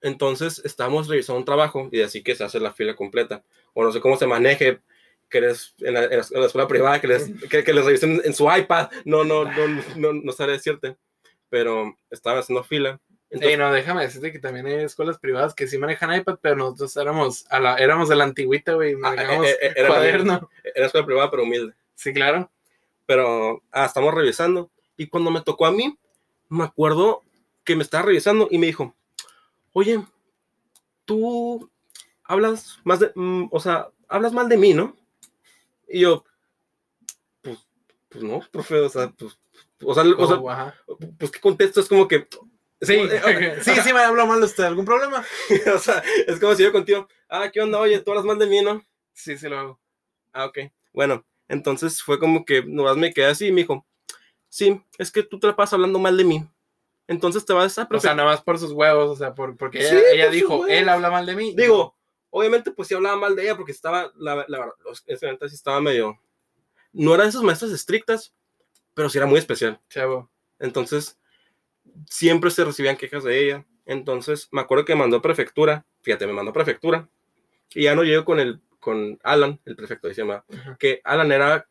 [0.00, 3.42] Entonces estábamos revisando un trabajo y así que se hace la fila completa.
[3.74, 4.80] O no sé cómo se maneje
[5.28, 9.24] que les, en, la, escuela privada, que les, que, les revisen en su iPad, no,
[9.24, 10.96] no, no, no, no sabe decirte,
[11.48, 13.00] pero estaban haciendo fila.
[13.30, 16.96] Entonces, no, déjame decirte que también hay escuelas privadas que sí manejan iPad, pero nosotros
[16.96, 20.50] éramos, a la, éramos de la antigüita, güey, ah, manejamos eh, eh, era, cuaderno.
[20.62, 21.74] Era escuela privada, pero humilde.
[21.96, 22.50] Sí, claro.
[23.06, 25.98] Pero, ah, estamos revisando, y cuando me tocó a mí,
[26.48, 27.22] me acuerdo
[27.64, 28.94] que me estaba revisando y me dijo,
[29.72, 30.00] oye,
[31.04, 31.70] tú
[32.22, 34.96] hablas más de, mm, o sea, hablas mal de mí, ¿no?
[35.88, 36.24] Y yo,
[37.42, 37.58] pues,
[38.08, 39.38] pues no, profe, o sea, pues,
[39.82, 40.74] o sea, o sea
[41.18, 42.26] pues qué contesto es como que,
[42.84, 43.08] Sí,
[43.62, 44.64] sí, sí me habló mal de usted.
[44.64, 45.24] ¿Algún problema?
[45.74, 47.78] o sea, es como si yo contigo, ah, ¿qué onda?
[47.78, 48.84] Oye, tú hablas mal de mí, ¿no?
[49.12, 49.80] Sí, sí lo hago.
[50.32, 50.58] Ah, ok.
[50.92, 53.86] Bueno, entonces fue como que nomás me quedé así y me dijo,
[54.48, 56.44] sí, es que tú te la pasas hablando mal de mí.
[57.06, 57.88] Entonces te vas a...
[57.90, 61.10] O sea, nada más por sus huevos, o sea, por, porque ella, dijo, él habla
[61.10, 61.54] mal de mí.
[61.54, 61.94] Digo,
[62.36, 66.20] obviamente pues sí hablaba mal de ella porque estaba, la, verdad, sí estaba medio...
[66.92, 68.34] No era de esas maestras estrictas,
[68.92, 69.80] pero sí era muy especial.
[69.88, 70.30] Chavo.
[70.58, 71.16] Entonces,
[72.10, 73.66] siempre se recibían quejas de ella.
[73.86, 77.08] Entonces, me acuerdo que mandó a prefectura, fíjate, me mandó a prefectura,
[77.72, 80.44] y ya no llego con el, con Alan, el prefecto, se llama,
[80.78, 81.68] que Alan era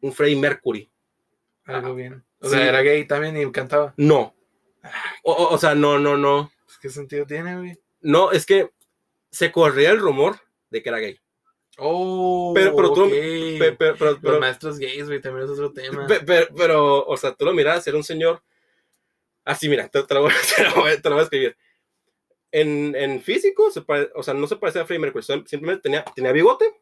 [0.00, 0.90] un Freddie Mercury.
[1.66, 2.24] Algo bien.
[2.40, 3.94] O sea, era gay también y cantaba.
[3.96, 4.34] No.
[5.22, 6.50] O, sea, no, no, no.
[6.64, 7.78] Pues, ¿Qué sentido tiene, güey?
[8.00, 8.70] No, es que
[9.30, 11.18] se corría el rumor de que era gay.
[11.80, 13.08] Oh, pero, pero tú,
[14.20, 16.06] los maestros gays, güey, también es otro tema.
[16.26, 18.42] Pero, o sea, tú lo miras, era un señor.
[19.44, 20.32] Así, mira, te, lo, voy,
[20.90, 21.56] a escribir.
[22.50, 26.32] En, en físico, se o sea, no se parecía a Freddie Mercury, simplemente tenía, tenía
[26.32, 26.80] bigote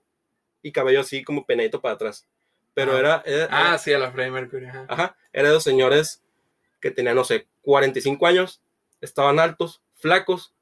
[0.63, 2.27] y cabello así como penadito para atrás.
[2.73, 4.67] Pero era, Ah, sí, a la Freddie Mercury.
[4.67, 4.87] Ajá.
[4.89, 5.17] ajá.
[5.33, 6.25] Era de los señores
[6.81, 8.63] que tenían, no sé, 45 años,
[9.01, 10.56] estaban altos, flacos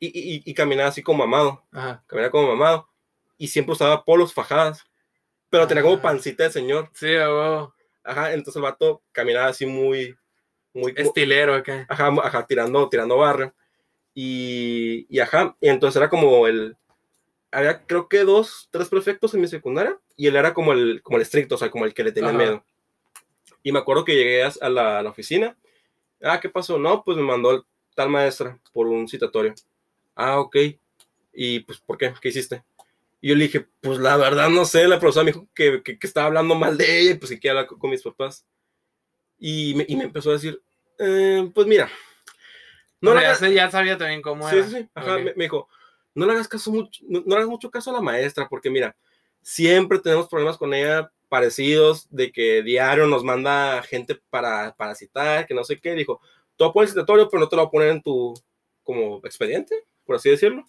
[0.00, 1.62] y, y, y caminaba así como mamado.
[1.72, 2.02] Ajá.
[2.06, 2.88] Caminaba como mamado
[3.38, 4.84] y siempre usaba polos fajadas,
[5.50, 6.02] pero tenía como ah.
[6.02, 6.90] pancita de señor.
[6.94, 7.72] Sí, wow.
[8.04, 10.16] Ajá, entonces el vato caminaba así muy...
[10.72, 11.86] muy Estilero acá.
[11.88, 13.54] Ajá, ajá, tirando, tirando barrio.
[14.14, 16.76] Y, y ajá, y entonces era como el...
[17.50, 21.16] Había creo que dos, tres prefectos en mi secundaria y él era como el, como
[21.16, 22.64] el estricto, o sea, como el que le tenía miedo.
[23.62, 25.56] Y me acuerdo que llegué a la, a la, oficina.
[26.22, 26.78] Ah, ¿qué pasó?
[26.78, 29.54] No, pues me mandó tal maestra por un citatorio.
[30.16, 30.56] Ah, ok.
[31.32, 32.12] ¿Y pues por qué?
[32.20, 32.64] ¿Qué hiciste?
[33.20, 35.98] Y yo le dije, pues la verdad no sé, la profesora me dijo que, que,
[36.02, 38.44] estaba hablando mal de ella y pues que quería hablar con, mis papás.
[39.38, 40.60] Y me, y me, empezó a decir,
[40.98, 41.88] eh, pues mira.
[43.00, 43.40] No le hagas...
[43.40, 44.64] ya sabía también cómo era.
[44.64, 45.68] Sí, sí, Ajá, me, dijo,
[46.14, 48.70] no le hagas caso mucho, no, no, le hagas mucho caso a la maestra, porque
[48.70, 48.96] mira,
[49.42, 55.46] siempre tenemos problemas con ella parecidos, de que diario nos manda gente para, para citar,
[55.46, 55.92] que no sé qué.
[55.94, 56.20] Dijo,
[56.56, 58.34] tú poner el citatorio, pero no te lo voy a poner en tu,
[58.82, 60.64] como, expediente, por así decirlo.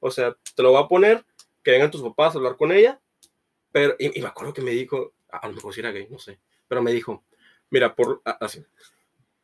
[0.00, 1.24] O sea, te lo voy a poner
[1.62, 3.00] que vengan tus papás a hablar con ella.
[3.72, 6.38] Pero, y, me acuerdo que me dijo, a lo mejor si era gay, no sé,
[6.66, 7.24] pero me dijo,
[7.68, 8.64] mira, por, así,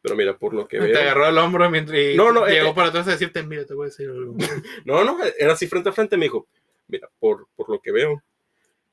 [0.01, 0.93] pero mira, por lo que veo.
[0.93, 3.75] Te agarró el hombro mientras no, no, llegó eh, para atrás a decirte, mira, te
[3.75, 4.35] voy a decir algo.
[4.85, 6.47] no, no, era así frente a frente, me dijo,
[6.89, 8.23] mira, por, por lo que veo,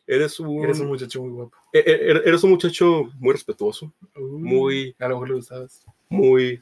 [0.06, 0.64] eres un...
[0.64, 1.58] Eres un muchacho muy guapo.
[1.72, 4.96] E, e, er, eres un muchacho muy respetuoso, uh, muy...
[5.00, 5.86] A lo mejor lo gustabas.
[6.10, 6.62] Muy,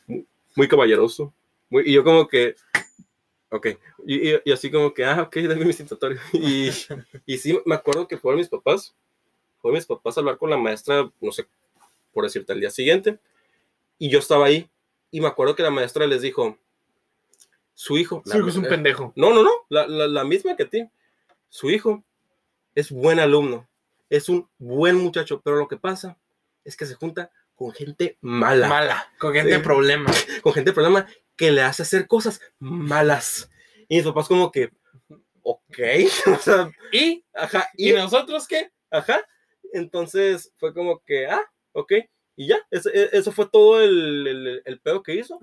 [0.56, 1.34] muy, caballeroso.
[1.70, 2.56] Muy, y yo como que,
[3.50, 3.68] Ok,
[4.06, 6.20] y, y, así como que, ah, ok, dame mi citatorio.
[6.34, 6.70] Y,
[7.26, 8.96] y sí, me acuerdo que fueron mis papás,
[9.62, 11.48] fueron mis papás a hablar con la maestra, no sé,
[12.12, 13.20] por decirte, al día siguiente,
[13.98, 14.70] y yo estaba ahí,
[15.12, 16.58] y me acuerdo que la maestra les dijo,
[17.74, 18.22] su hijo.
[18.26, 19.14] Su hijo es un pendejo.
[19.16, 20.90] No, no, no, la, la, la misma que a ti.
[21.48, 22.04] Su hijo
[22.76, 23.68] es buen alumno,
[24.10, 26.18] es un buen muchacho, pero lo que pasa
[26.66, 28.68] es que se junta con gente mala.
[28.68, 30.12] Mala, con gente de problema.
[30.44, 31.08] Con gente de problema
[31.38, 33.50] que le hace hacer cosas malas.
[33.88, 34.72] Y mis papás como que,
[35.44, 35.80] ok,
[36.36, 37.24] o sea, ¿y?
[37.34, 38.72] Ajá, ¿y, nosotros qué?
[38.92, 39.22] Ajá,
[39.72, 41.94] entonces fue como que, ah, ok,
[42.36, 45.40] y ya, eso, e, fue todo el, el, pedo que hizo.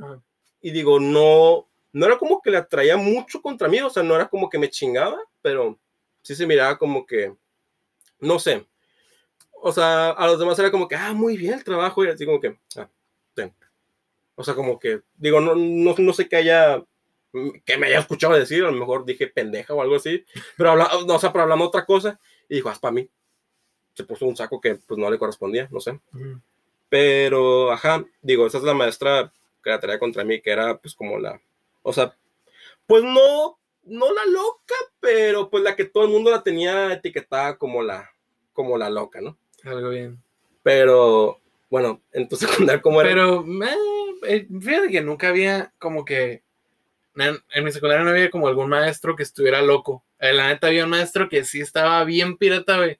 [0.61, 4.14] Y digo, no, no era como que le atraía mucho contra mí, o sea, no
[4.14, 5.78] era como que me chingaba, pero
[6.22, 7.34] sí se miraba como que,
[8.20, 8.66] no sé,
[9.61, 12.26] o sea, a los demás era como que, ah, muy bien el trabajo, y así
[12.26, 12.88] como que, ah,
[14.37, 16.85] o sea, como que, digo, no, no, no sé qué haya,
[17.64, 20.24] que me haya escuchado decir, a lo mejor dije pendeja o algo así,
[20.57, 22.18] pero habla, no, o sea, pero hablando otra cosa,
[22.49, 23.09] y dijo, haz para mí.
[23.95, 26.01] Se puso un saco que pues no le correspondía, no sé.
[26.89, 29.32] Pero, ajá, digo, esa es la maestra
[29.62, 31.41] que la traía contra mí, que era pues como la,
[31.82, 32.16] o sea,
[32.87, 37.57] pues no, no la loca, pero pues la que todo el mundo la tenía etiquetada
[37.57, 38.11] como la,
[38.53, 39.37] como la loca, ¿no?
[39.64, 40.22] Algo bien.
[40.62, 43.11] Pero, bueno, en tu secundaria, ¿cómo era?
[43.11, 43.45] Pero,
[44.27, 46.43] eh, fíjate que nunca había como que.
[47.16, 50.05] En, mi secundaria no había como algún maestro que estuviera loco.
[50.18, 52.99] En la neta había un maestro que sí estaba bien pirata, güey.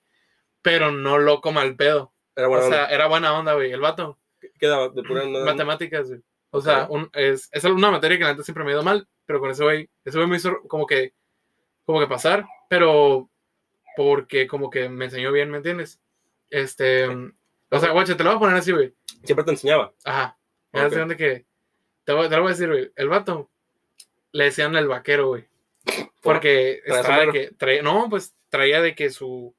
[0.63, 2.13] Pero no loco mal pedo.
[2.37, 3.73] Era buena o sea, era buena onda, güey.
[3.73, 4.19] El vato.
[4.59, 4.89] ¿Qué daba?
[4.89, 6.21] De pura Matemáticas, güey.
[6.51, 9.09] O sea, un, es, es una materia que la neta siempre me ha ido mal.
[9.27, 11.13] Pero con ese güey, ese güey me hizo como que,
[11.85, 12.47] como que pasar.
[12.69, 13.29] Pero
[13.97, 16.01] porque como que me enseñó bien, ¿me entiendes?
[16.51, 17.09] Este.
[17.09, 18.95] O sea, guacha, te lo voy a poner así, güey.
[19.25, 19.93] Siempre te enseñaba.
[20.05, 20.39] Ajá.
[20.75, 21.09] Okay.
[21.09, 21.45] de que.
[22.05, 22.93] Te, lo voy a decir, güey.
[22.97, 23.51] El vato
[24.33, 25.47] le decían el vaquero, güey.
[26.23, 27.51] Porque estaba de que.
[27.57, 29.55] Traía, no, pues traía de que su.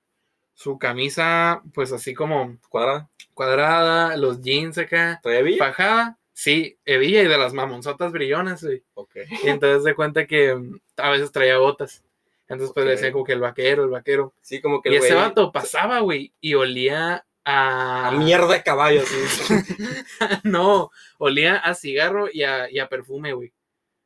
[0.53, 2.57] Su camisa, pues así como.
[2.69, 3.09] Cuadrada.
[3.33, 5.19] Cuadrada, los jeans acá.
[5.21, 6.17] ¿Traía Bajada.
[6.33, 8.83] Sí, hebilla y de las mamonzotas brillonas, güey.
[8.93, 9.15] Ok.
[9.43, 12.03] Y entonces se cuenta que mm, a veces traía botas.
[12.47, 12.97] Entonces, pues le Ok.
[12.97, 14.33] decía como que el vaquero, el vaquero.
[14.41, 18.07] Sí, como que Y el ese güey- vato pasaba, güey, y olía a.
[18.07, 19.03] A mierda de caballo,
[20.43, 23.53] no, olía a cigarro y a, y a perfume, güey.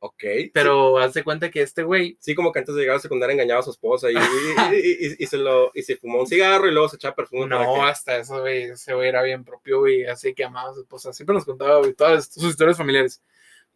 [0.00, 0.24] ok.
[0.52, 2.16] Pero haz de cuenta que este güey.
[2.20, 5.16] Sí, como que antes de llegar a la secundaria engañaba a su esposa y, y,
[5.18, 7.48] y- se lo, y se fumó un cigarro y luego se echaba perfume.
[7.48, 8.64] para No, que- hasta eso, güey.
[8.64, 10.04] Ese güey era bien propio, güey.
[10.06, 11.12] Así que amaba a su esposa.
[11.12, 13.22] Siempre nos contaba, güey, todas sus historias familiares.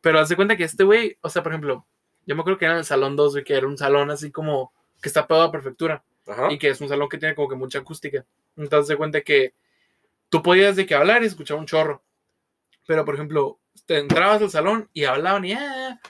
[0.01, 1.87] Pero haz de cuenta que este güey, o sea, por ejemplo,
[2.27, 4.31] yo me acuerdo que era en el salón 2, güey, que era un salón así
[4.31, 6.05] como que está pegado a prefectura.
[6.27, 6.51] Ajá.
[6.53, 8.25] y que es un salón que tiene como que mucha acústica.
[8.57, 9.53] Entonces se cuenta que
[10.31, 12.03] tú podías de que hablar y escuchar un chorro.
[12.87, 16.01] Pero, por ejemplo, te entrabas al salón y hablaban y ah,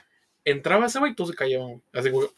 [0.43, 1.81] entraba ese güey y todos se callaban.
[1.93, 2.29] Así, güey,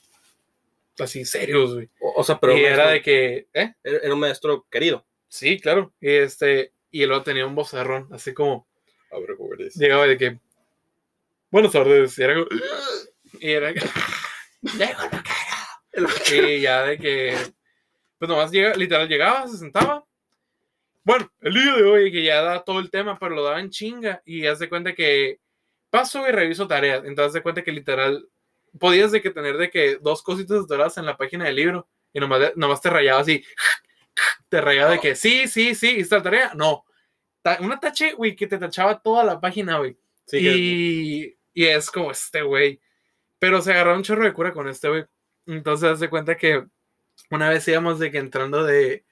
[0.99, 1.89] así serios, güey.
[2.01, 3.73] O, o sea, pero y era maestro- de que, ¿eh?
[3.83, 5.05] era, un maestro querido.
[5.27, 5.91] Sí, claro.
[5.99, 8.67] Y este, y luego tenía un vocerrón, así como
[9.11, 9.75] A ver, ¿cómo eres?
[9.75, 10.39] llegaba de que,
[11.51, 12.17] buenas tardes.
[12.17, 12.47] Y era como,
[13.39, 13.81] y era que.
[16.31, 17.35] Y ya de que,
[18.17, 20.05] pues nomás llega, literal llegaba, se sentaba.
[21.03, 23.69] Bueno, el día de hoy que ya da todo el tema, pero lo daba en
[23.69, 25.39] chinga y haz de cuenta que
[25.89, 26.99] paso y reviso tareas.
[27.05, 28.27] Entonces haz de cuenta que literal
[28.79, 32.19] podías de que tener de que dos cositas doradas en la página del libro y
[32.19, 33.43] nomás, de- nomás te rayaba así.
[34.49, 36.51] Te rayaba de que sí, sí, sí, ¿hiciste la tarea?
[36.55, 36.83] No.
[37.59, 39.95] Una tache, güey, que te tachaba toda la página, güey.
[40.25, 42.79] Sí, que- y, y es como este güey.
[43.39, 45.05] Pero se agarró un chorro de cura con este güey.
[45.45, 46.65] Entonces, hace cuenta que
[47.31, 49.05] una vez íbamos de que entrando de,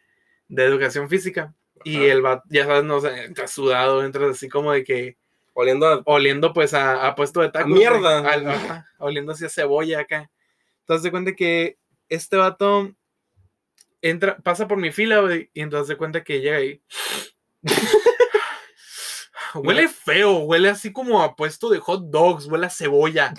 [0.48, 1.54] de educación física.
[1.84, 2.06] Y Ajá.
[2.06, 5.18] el va, ya sabes, no sé, sudado, entras así como de que
[5.54, 7.70] oliendo a oliendo pues a, a puesto de tacos.
[7.72, 8.22] mierda.
[8.22, 10.32] güey, al- ajá, oliendo hacia cebolla acá.
[10.82, 11.78] Entonces se cuenta que
[12.10, 12.92] este vato
[14.02, 16.82] entra, pasa por mi fila, güey, y entonces se cuenta que llega ahí.
[19.56, 23.34] huele feo, huele así como a puesto de hot dogs, huele a cebolla,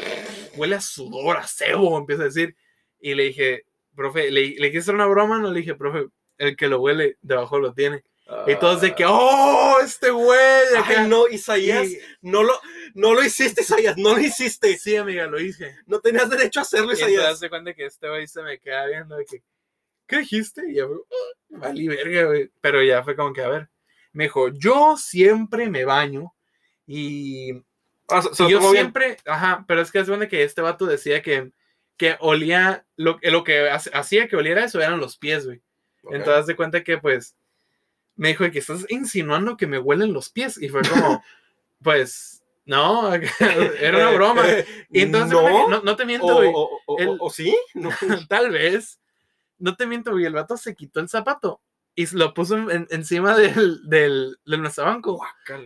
[0.56, 2.56] huele a sudor, a cebo, empieza a decir.
[3.00, 3.64] Y le dije,
[3.96, 6.06] profe, le, le quise hacer una broma, no le dije, profe,
[6.38, 8.04] el que lo huele, debajo lo tiene.
[8.48, 10.76] Y todos de que, oh, este güey.
[10.76, 11.02] acá".
[11.02, 12.54] Ay, no, Isaías, Y- no lo,
[12.94, 14.76] no lo hiciste, Isaías, no lo hiciste.
[14.78, 15.76] Sí, amiga, lo hice.
[15.86, 17.38] No tenías derecho a hacerlo, Y entonces Isaías.
[17.38, 19.42] se cuenta que este güey se me queda viendo de que,
[20.08, 20.62] ¿qué dijiste?
[20.68, 21.04] Y yo,
[21.52, 22.50] "Ah, valí verga, güey.
[22.60, 23.68] Pero ya fue como que, a ver.
[24.12, 26.34] Me dijo, yo siempre me baño
[26.86, 27.52] y,
[28.08, 28.84] Ah, se- se y lo yo tomó bien.
[28.86, 31.50] siempre, ajá, pero es que es donde que este vato decía que,
[31.96, 35.62] que olía, lo, lo que hacía que oliera eso eran los pies, güey.
[36.10, 37.36] Entonces de cuenta que, pues,
[38.14, 40.60] me dijo que estás insinuando que me huelen los pies.
[40.60, 41.22] Y fue como,
[41.82, 43.12] pues, no,
[43.80, 44.44] era una broma.
[44.90, 46.50] Y entonces, no, no, te miento, o, güey.
[46.54, 47.90] o- o- o- o sí, no.
[48.28, 49.00] Tal vez.
[49.58, 50.24] No te miento, güey.
[50.26, 51.62] El vato se quitó el zapato
[51.94, 55.18] y lo puso en- encima del, del, del mesabanco.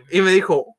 [0.09, 0.77] Y me dijo,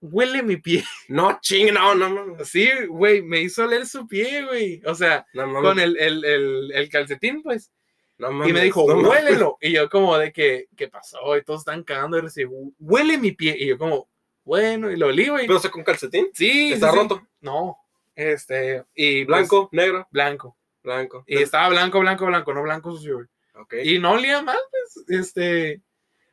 [0.00, 0.84] huele mi pie.
[1.08, 4.82] No, ching, no, no, no, Sí, güey, me hizo oler su pie, güey.
[4.86, 7.70] O sea, no, no, con el, el, el, el calcetín, pues.
[8.18, 9.10] no Y me dijo, no mames.
[9.10, 9.58] huélelo.
[9.60, 11.36] Y yo como de que, ¿qué pasó?
[11.36, 12.48] Y todos están cagando y recién,
[12.78, 13.56] huele mi pie.
[13.58, 14.08] Y yo como,
[14.44, 15.46] bueno, y lo olí, güey.
[15.46, 17.02] Pero o sea, con calcetín, Sí, está sí, sí.
[17.02, 17.22] roto.
[17.40, 17.76] No,
[18.14, 20.56] este, y pues, Blanco, negro, blanco.
[20.82, 21.24] blanco.
[21.26, 23.26] Y estaba blanco, blanco, blanco, no blanco sucio, güey.
[23.54, 23.74] Ok.
[23.84, 25.82] Y no olía mal, pues, este.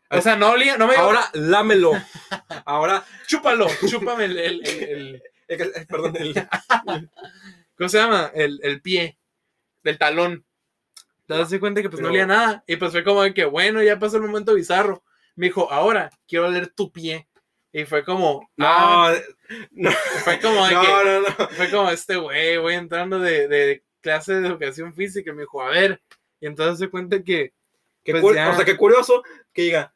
[0.10, 1.92] O sea, no olía, no me Ahora, lámelo.
[2.66, 6.34] Ahora, chúpalo, chúpame el, el, el- el- perdón, el,
[7.78, 8.32] ¿cómo se llama?
[8.34, 9.18] El, el pie,
[9.84, 10.46] del talón.
[11.26, 12.64] Te das cuenta que pues no olía nada.
[12.68, 15.04] Y pues fue como de que, bueno, ya pasó el momento bizarro.
[15.36, 17.28] Me dijo, ahora quiero oler tu pie.
[17.74, 19.14] Y fue como, ah,
[19.72, 19.92] no, no,
[20.24, 21.48] fue como de que, no, no, no.
[21.50, 25.32] fue como este güey, voy entrando de, de clase de educación física.
[25.32, 26.02] Y me dijo, a ver.
[26.40, 27.54] Y entonces se cuenta que,
[28.08, 28.52] Qué Pues ya.
[28.52, 29.94] O sea, qué curioso que diga,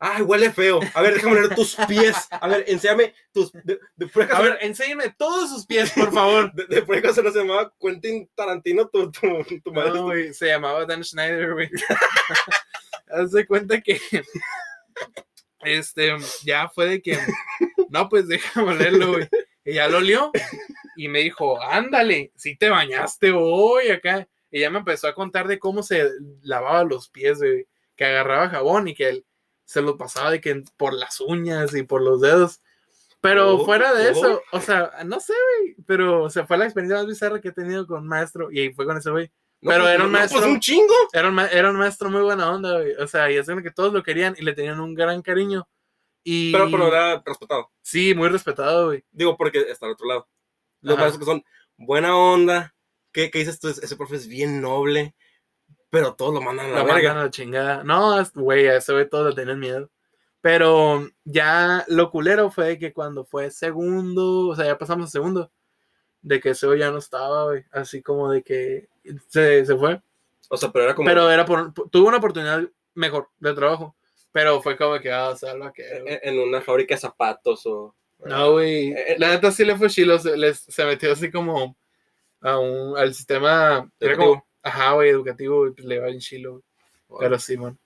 [0.00, 0.80] ay, huele feo.
[0.94, 2.16] A ver, déjame ver tus pies.
[2.30, 3.52] A ver, enséñame tus.
[3.52, 6.52] De, de, a ver, enséñame todos sus pies, por favor.
[6.54, 9.94] de, de no se llamaba Quentin Tarantino, tu, tu, tu maestro.
[9.94, 11.70] No, güey, se llamaba Dan Schneider, güey.
[13.12, 14.00] Haz de cuenta que
[15.60, 17.18] este ya fue de que
[17.90, 19.28] no, pues déjame olerlo, güey.
[19.64, 20.32] Y ya lo olió
[20.96, 24.26] y me dijo, ándale, si te bañaste hoy acá.
[24.50, 26.10] Y ya me empezó a contar de cómo se
[26.42, 27.66] lavaba los pies, güey.
[27.94, 29.26] Que agarraba jabón y que él
[29.70, 32.60] se lo pasaba de que por las uñas y por los dedos.
[33.20, 34.10] Pero Oh, fuera de oh.
[34.10, 35.76] eso, o sea, no sé, güey.
[35.86, 38.50] Pero, o sea, fue la experiencia más bizarra que he tenido con maestro.
[38.50, 39.30] Y ahí fue con ese güey.
[39.60, 40.94] No, pero pues, era un no, maestro- Pues un chingo.
[41.12, 42.94] Era un, era un maestro muy buena onda, güey.
[42.94, 45.68] O sea, y es que todos lo querían y le tenían un gran cariño.
[46.24, 47.70] Y Pero, pero era respetado.
[47.80, 49.04] sí, muy respetado, güey.
[49.12, 50.28] Digo, porque está al otro lado.
[50.80, 51.02] Los Ajá.
[51.04, 51.44] maestros que son
[51.76, 52.74] buena onda.
[53.12, 53.68] ¿Qué, qué dices tú?
[53.68, 55.14] Ese profe es bien noble.
[55.90, 56.94] Pero todos lo mandan a la La verga.
[57.08, 57.84] mandan a la chingada.
[57.84, 59.90] No, güey, a ese güey todos le tenían miedo.
[60.40, 65.50] Pero ya lo culero fue que cuando fue segundo, o sea, ya pasamos a segundo,
[66.22, 67.64] de que ese ya no estaba, güey.
[67.72, 68.88] Así como de que
[69.28, 70.00] se, se fue.
[70.48, 71.08] O sea, pero era como.
[71.08, 72.62] Pero era por, tuvo una oportunidad
[72.94, 73.94] mejor de trabajo.
[74.32, 75.82] Pero fue como que, ah, o sea, lo que.
[75.88, 77.94] En, en una fábrica de zapatos o.
[78.24, 78.92] No, güey.
[78.92, 80.18] Eh, La neta sí le fue chilo.
[80.18, 81.76] Se, les- se metió así como
[82.40, 83.90] a un, al sistema.
[84.00, 84.46] Era como.
[84.62, 85.66] Ajá, güey, educativo.
[85.66, 86.62] Y pues le va en chilo,
[87.08, 87.20] güey.
[87.20, 87.78] Pero sí, man.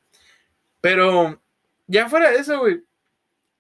[0.81, 1.41] Pero
[1.87, 2.83] ya fuera de eso, güey.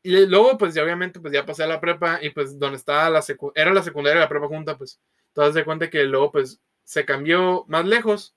[0.02, 3.08] Y luego, pues ya obviamente, pues ya pasé a la prepa y pues donde estaba
[3.08, 5.00] la secu era la secundaria y la prepa junta, pues.
[5.28, 8.36] Entonces de cuenta que luego, pues, se cambió más lejos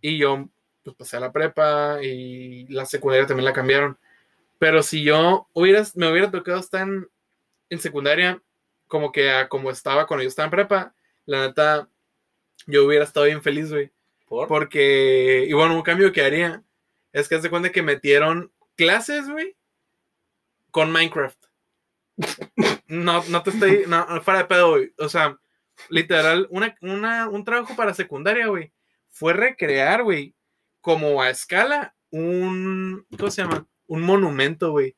[0.00, 0.48] y yo,
[0.82, 3.98] pues, pasé a la prepa y la secundaria también la cambiaron.
[4.58, 7.08] Pero si yo hubiera, me hubiera tocado estar en,
[7.68, 8.42] en secundaria
[8.86, 10.94] como que a como estaba cuando yo estaba en prepa,
[11.26, 11.88] la neta,
[12.66, 13.90] yo hubiera estado bien feliz, güey.
[14.32, 14.48] ¿Por?
[14.48, 16.64] Porque, y bueno, un cambio que haría
[17.12, 19.56] es que haz de cuenta que metieron clases, güey,
[20.70, 21.36] con Minecraft.
[22.86, 24.94] No, no te estoy, no, no, fuera de pedo, güey.
[24.96, 25.38] O sea,
[25.90, 28.72] literal, una, una, un trabajo para secundaria, güey,
[29.10, 30.34] fue recrear, güey,
[30.80, 33.66] como a escala, un, ¿cómo se llama?
[33.86, 34.96] Un monumento, güey.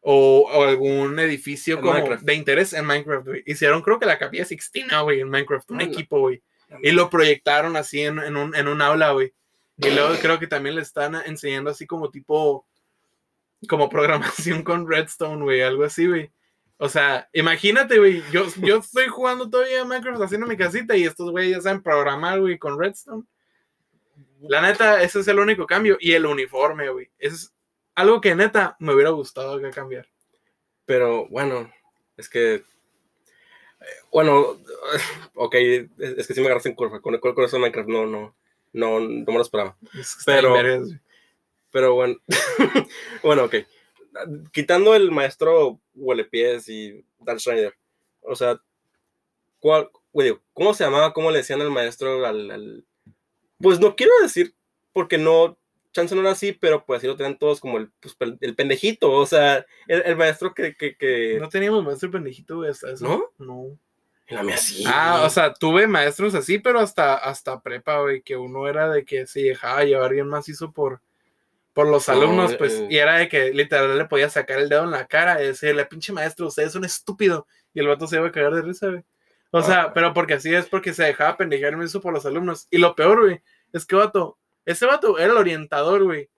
[0.00, 2.22] O, o algún edificio En como Minecraft.
[2.22, 3.42] de interés en Minecraft, güey.
[3.46, 5.84] Hicieron, creo que la capilla Sixtina, güey, en Minecraft, un Hola.
[5.86, 6.42] equipo, güey.
[6.82, 9.32] Y lo proyectaron así en, en un, en un aula, güey.
[9.76, 12.66] Y luego creo que también le están enseñando así como tipo,
[13.68, 16.30] como programación con Redstone, güey, algo así, güey.
[16.78, 21.30] O sea, imagínate, güey, yo, yo estoy jugando todavía Minecraft haciendo mi casita y estos
[21.30, 23.24] güeyes ya saben programar, güey, con Redstone.
[24.40, 25.96] La neta, ese es el único cambio.
[26.00, 27.10] Y el uniforme, güey.
[27.18, 27.52] Es
[27.94, 30.08] algo que neta me hubiera gustado que cambiar.
[30.86, 31.72] Pero bueno,
[32.16, 32.64] es que.
[34.12, 34.58] Bueno,
[35.34, 37.00] ok, es que sí me agarraste en curva.
[37.00, 38.34] Con, con, con eso de Minecraft no, no,
[38.72, 39.76] no, no me lo esperaba.
[39.98, 40.54] Es que está Pero-.
[41.70, 42.16] Pero bueno,
[43.22, 43.56] bueno, ok.
[44.52, 47.74] Quitando el maestro Huelepies y Dan Schneider,
[48.22, 48.58] o sea,
[49.60, 51.12] ¿cuál, digo, ¿cómo se llamaba?
[51.12, 52.24] ¿Cómo le decían al maestro?
[52.26, 52.84] Al, al-
[53.58, 54.54] Pues no quiero decir
[54.94, 55.58] porque no,
[55.92, 59.10] chance no era así, pero pues así lo tenían todos como el, pues, el pendejito,
[59.10, 61.38] o sea, el, el maestro que, que, que...
[61.40, 63.04] No teníamos maestro pendejito, güey, hasta eso.
[63.06, 63.24] ¿No?
[63.38, 63.78] No.
[64.28, 64.84] La mía sí.
[64.86, 69.04] Ah, o sea, tuve maestros así, pero hasta, hasta prepa, güey, que uno era de
[69.04, 71.00] que se dejaba llevar bien macizo por,
[71.72, 72.88] por los No, alumnos, pues, eh.
[72.90, 75.86] y era de que literal le podía sacar el dedo en la cara y decirle,
[75.86, 78.88] pinche maestro, usted es un estúpido, y el vato se iba a cagar de risa,
[78.88, 79.02] güey.
[79.50, 79.92] O sea, Ah.
[79.94, 82.66] pero porque así es porque se dejaba pendejar macizo por los alumnos.
[82.70, 83.40] Y lo peor, güey,
[83.72, 84.36] es que vato,
[84.70, 86.28] ese vato era el orientador, güey.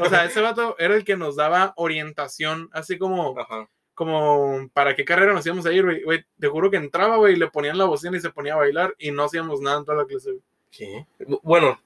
[0.00, 3.68] O sea, ese vato era el que nos daba orientación, así como Ajá.
[3.94, 6.02] como para qué carrera nos íbamos a ir, güey.
[6.02, 8.58] Güey, te juro que entraba, güey, y le ponían la bocina y se ponía a
[8.58, 10.42] bailar y no hacíamos nada en toda la clase, güey.
[10.70, 11.06] ¿Qué?
[11.20, 11.80] Bu- Bueno,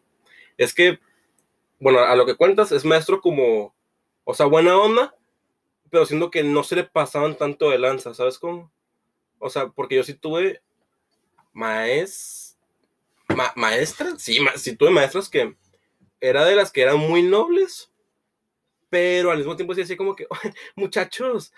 [0.57, 0.98] es que,
[1.80, 3.74] bueno, a lo que cuentas es maestro como,
[4.24, 5.14] o sea, buena onda,
[5.90, 8.70] pero siento que no se le pasaban tanto de lanza, ¿sabes cómo?
[9.38, 10.62] O sea, porque yo sí tuve
[11.52, 12.59] maes...
[13.28, 15.55] ma- maestras, sí, ma- sí tuve maestras que
[16.29, 17.91] era de las que eran muy nobles,
[18.91, 20.27] pero al mismo tiempo sí decía como que,
[20.77, 21.53] muchachos,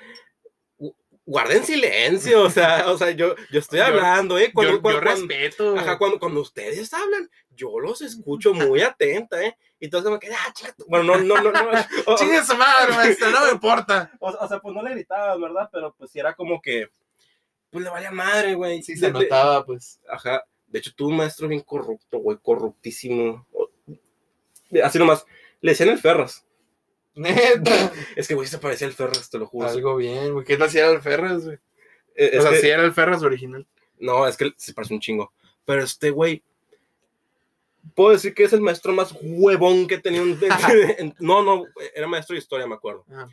[0.78, 0.94] gu-
[1.24, 4.50] guarden silencio, o sea, o sea, yo, yo estoy hablando, ¿eh?
[4.52, 5.76] Cuando- yo, yo cuando- respeto.
[5.76, 9.56] Ajá, cuando, cuando ustedes hablan, yo los escucho muy atenta, ¿eh?
[9.78, 10.86] Y entonces me quedé, ah, chica, tu-".
[10.88, 12.16] bueno, no, no, no, no.
[12.16, 14.10] Chingue su madre, maestro, no me importa.
[14.20, 15.68] o- o sea, pues no le gritabas, ¿verdad?
[15.72, 16.88] Pero pues sí era como que,
[17.70, 18.82] pues le valía madre, güey.
[18.82, 20.00] Sí, se de- notaba, pues.
[20.08, 23.46] Ajá, de hecho, un maestro bien corrupto, güey, corruptísimo.
[24.82, 25.24] Así nomás,
[25.60, 26.44] le decían el Ferras.
[27.14, 27.92] Neta.
[28.14, 29.68] Es que, güey, se parecía al Ferras, te lo juro.
[29.68, 30.44] Algo bien, güey.
[30.44, 31.58] ¿Qué tal si era el Ferras, güey?
[32.14, 33.66] Eh, O sea, que- si era el Ferras original.
[33.98, 35.32] No, es que se parece un chingo.
[35.64, 36.42] Pero este güey.
[37.94, 40.24] Puedo decir que es el maestro más huevón que he tenido.
[40.24, 40.38] en-
[40.98, 41.64] en- no, no,
[41.94, 43.04] era maestro de historia, me acuerdo.
[43.10, 43.28] Ajá.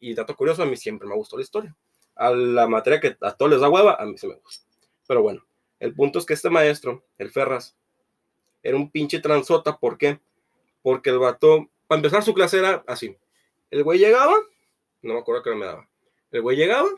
[0.00, 1.74] Y dato curioso, a mí siempre me gustó la historia.
[2.14, 4.64] A la materia que a todos les da hueva, a mí sí me gusta.
[5.06, 5.44] Pero bueno,
[5.80, 7.76] el punto es que este maestro, el Ferras,
[8.62, 9.76] era un pinche transota.
[9.78, 10.20] ¿Por qué?
[10.82, 13.16] Porque el vato, para empezar su clase era así.
[13.70, 14.34] El güey llegaba,
[15.02, 15.88] no me acuerdo qué me daba.
[16.30, 16.88] El güey llegaba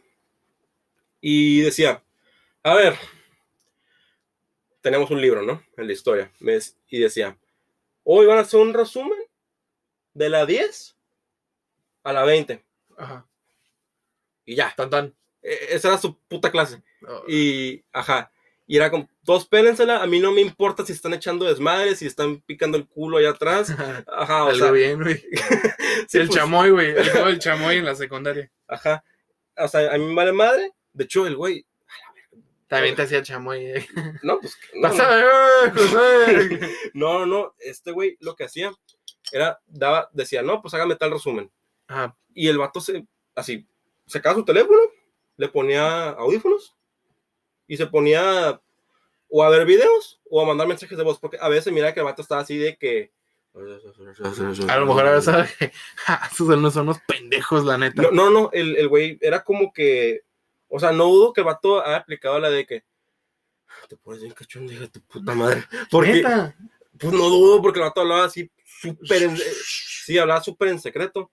[1.20, 2.02] y decía,
[2.62, 2.96] a ver,
[4.80, 5.62] tenemos un libro, ¿no?
[5.76, 6.32] En la historia.
[6.88, 7.36] Y decía,
[8.04, 9.18] hoy van a hacer un resumen
[10.14, 10.96] de la 10
[12.02, 12.64] a la 20.
[12.96, 13.26] Ajá.
[14.44, 14.72] Y ya.
[14.76, 15.14] Tan tan.
[15.42, 16.82] E- Esa era su puta clase.
[17.06, 18.32] Oh, Y, ajá.
[18.70, 20.00] Y era como, todos pélensela.
[20.00, 23.30] A mí no me importa si están echando desmadres, si están picando el culo allá
[23.30, 23.68] atrás.
[24.06, 24.70] Ajá, o Algo sea.
[24.70, 25.16] bien, güey.
[26.08, 26.90] sí, el pues, chamoy, güey.
[26.90, 28.48] El juego del chamoy en la secundaria.
[28.68, 29.02] Ajá.
[29.56, 30.70] O sea, a mí me vale madre.
[30.92, 31.66] De hecho, el güey.
[32.68, 33.88] También te hacía chamoy, eh.
[34.22, 34.56] No, pues.
[34.72, 36.60] No, Pasa, eh, José.
[36.94, 37.54] no, no, no.
[37.58, 38.72] Este güey lo que hacía
[39.32, 41.50] era, daba, decía, no, pues hágame tal resumen.
[41.88, 42.16] Ajá.
[42.34, 43.04] Y el vato se,
[43.34, 43.66] así,
[44.06, 44.78] sacaba su teléfono,
[45.38, 46.76] le ponía audífonos
[47.70, 48.60] y se ponía
[49.28, 52.00] o a ver videos o a mandar mensajes de voz, porque a veces mira que
[52.00, 53.12] el vato estaba así de que...
[53.54, 55.34] A lo mejor a veces
[56.32, 58.02] esos no son unos pendejos, la neta.
[58.02, 60.22] No, no, no el, el güey era como que,
[60.68, 62.82] o sea, no dudo que el vato haya aplicado la de que
[63.88, 65.62] te pones bien cachón, de tu puta madre.
[65.92, 66.56] Porque, ¿Neta?
[66.98, 71.30] pues no dudo, porque el vato hablaba así súper, en, sí, hablaba súper en secreto.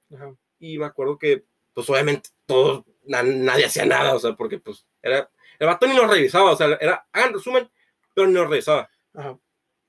[0.59, 5.31] Y me acuerdo que, pues obviamente, todos, nadie hacía nada, o sea, porque pues era,
[5.59, 7.69] el vato ni lo revisaba, o sea, era, hagan resumen,
[8.13, 8.89] pero ni lo revisaba.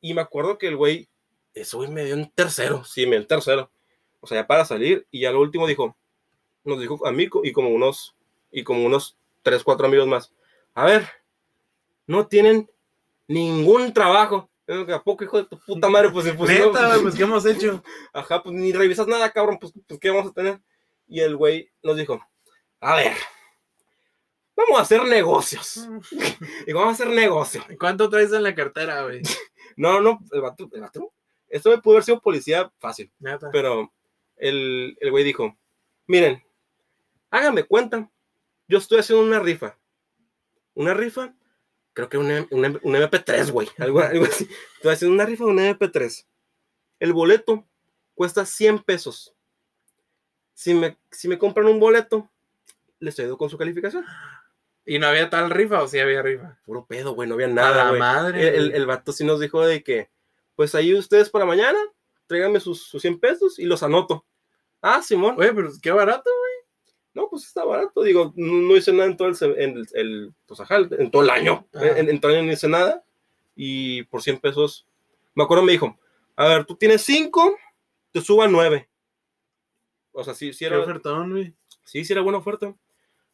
[0.00, 1.08] Y me acuerdo que el güey,
[1.54, 3.70] eso güey me dio un tercero, sí, me dio un tercero.
[4.20, 5.96] O sea, ya para salir, y ya lo último dijo,
[6.64, 8.16] nos dijo a mí y como unos,
[8.50, 10.32] y como unos tres, cuatro amigos más.
[10.74, 11.08] A ver,
[12.06, 12.70] no tienen
[13.26, 14.50] ningún trabajo.
[14.66, 16.10] ¿A poco, hijo de tu puta madre?
[16.10, 17.82] Pues, pues, Neta, pues, ¿qué hemos hecho?
[18.12, 20.60] Ajá, pues ni revisas nada, cabrón, pues, pues, ¿qué vamos a tener?
[21.06, 22.20] Y el güey nos dijo,
[22.80, 23.14] a ver,
[24.58, 25.88] vamos a hacer negocios.
[26.66, 27.64] y vamos a hacer negocios.
[27.78, 29.22] ¿Cuánto traes en la cartera, güey?
[29.76, 31.12] no, no, el vato, el vato,
[31.48, 33.10] esto me pudo haber sido policía fácil.
[33.52, 33.92] Pero
[34.36, 35.56] el, el güey dijo,
[36.06, 36.42] miren,
[37.30, 38.10] háganme cuenta,
[38.66, 39.78] yo estoy haciendo una rifa.
[40.74, 41.34] Una rifa
[41.94, 44.48] creo que un, un, un MP3, güey, algo, algo, así.
[44.76, 46.26] Estoy haciendo una rifa de un MP3.
[47.00, 47.66] El boleto
[48.14, 49.34] cuesta 100 pesos.
[50.54, 52.30] Si me, si me compran un boleto,
[53.00, 54.04] les ayudo con su calificación.
[54.88, 56.58] ¿Y no había tal rifa o sí había rifa?
[56.64, 57.92] Puro pedo, güey, no había nada.
[57.92, 58.56] la madre.
[58.56, 60.08] El, el, vato sí nos dijo de que,
[60.56, 61.78] pues ahí ustedes para mañana,
[62.26, 64.24] tráiganme sus, sus 100 pesos y los anoto.
[64.80, 65.36] Ah, Simón.
[65.38, 66.52] Oye, pero qué barato, güey.
[67.12, 68.02] No, pues está barato.
[68.02, 71.68] Digo, no, hice nada en todo el, en el, pues, en todo el año.
[71.74, 73.04] En, todo el año no hice nada.
[73.54, 74.86] Y por 100 pesos,
[75.34, 75.98] me acuerdo, me dijo,
[76.34, 77.58] a ver, tú tienes 5,
[78.10, 78.88] te suba 9.
[80.12, 80.78] O sea, sí, sí era...
[80.78, 81.52] güey.
[81.84, 82.74] Sí, sí era buena oferta.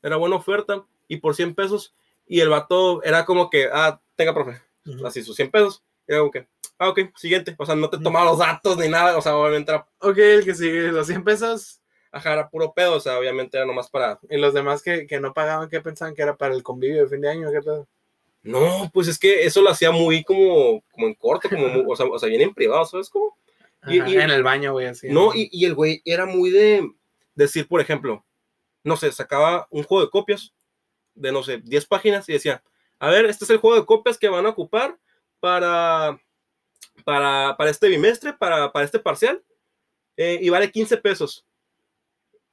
[0.03, 0.85] Era buena oferta.
[1.09, 1.95] Y por 100 pesos.
[2.27, 4.61] Y el vato era como que, ah, tenga, profe.
[5.05, 5.83] Así, sus 100 pesos.
[6.07, 6.47] Y era como que,
[6.79, 7.55] ah, ok, siguiente.
[7.59, 9.17] O sea, no te tomaba los datos ni nada.
[9.17, 9.87] O sea, obviamente era...
[10.01, 11.81] Ok, el que sigue los 100 pesos
[12.15, 14.21] Ajá, era puro pedo, o sea, obviamente era nomás para.
[14.31, 17.09] ¿Y los demás que, que no pagaban, qué pensaban que era para el convivio de
[17.09, 17.51] fin de año?
[17.51, 17.89] ¿Qué pedo?
[18.45, 22.07] No, pues es que eso lo hacía muy como, como en corto, como, o, sea,
[22.07, 23.37] o sea, bien en privado, ¿sabes cómo?
[23.89, 25.09] Y, en el baño, güey, así.
[25.09, 26.89] No, y, y, el güey era muy de
[27.35, 28.25] decir, por ejemplo,
[28.85, 30.55] no sé, sacaba un juego de copias
[31.15, 32.63] de, no sé, 10 páginas y decía,
[32.99, 34.99] a ver, este es el juego de copias que van a ocupar
[35.41, 36.21] para,
[37.05, 39.43] para, para este bimestre, para, para este parcial,
[40.17, 41.45] eh, y vale 15 pesos.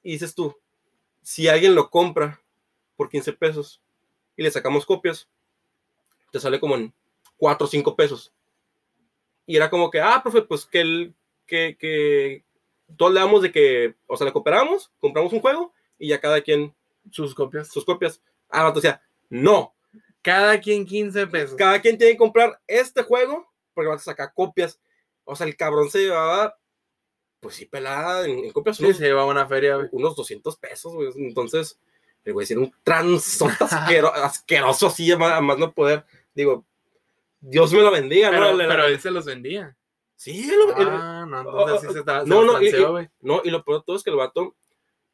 [0.03, 0.55] Y dices tú,
[1.21, 2.41] si alguien lo compra
[2.95, 3.81] por 15 pesos
[4.35, 5.29] y le sacamos copias,
[6.31, 6.93] te sale como en
[7.37, 8.33] 4 o 5 pesos.
[9.45, 12.43] Y era como que, ah, profe, pues que, el, que, que
[12.97, 16.41] todos le damos de que, o sea, le cooperamos, compramos un juego y ya cada
[16.41, 16.75] quien
[17.11, 17.67] sus copias.
[17.69, 18.21] Sus copias.
[18.51, 19.73] Ah, o sea, no.
[20.21, 21.55] Cada quien 15 pesos.
[21.55, 24.79] Cada quien tiene que comprar este juego porque va a sacar copias.
[25.23, 26.55] O sea, el cabrón se llevaba
[27.41, 28.77] pues sí, pelada en, en copias.
[28.77, 31.09] Sí, se lleva una feria, Unos 200 pesos, güey.
[31.15, 31.79] Entonces,
[32.23, 33.65] el güey era un transota
[34.23, 36.05] asqueroso, así, a más no poder.
[36.35, 36.65] Digo,
[37.39, 38.57] Dios me lo bendiga, pero, ¿no?
[38.57, 39.75] Pero él se los vendía.
[40.15, 42.23] Sí, él, ah, no, entonces sí se estaba.
[42.25, 42.71] No, no, y,
[43.21, 44.55] no, y lo peor de todo es que el vato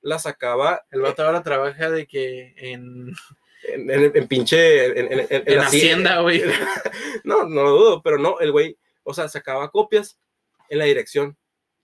[0.02, 0.86] la sacaba.
[0.91, 3.14] El vato ahora trabaja de que en.
[3.64, 5.00] En, en, pinche.
[5.00, 6.41] En, en Hacienda, güey.
[7.24, 10.20] no, no lo dudo, pero no, el güey, o sea, sacaba copias
[10.70, 11.38] en la dirección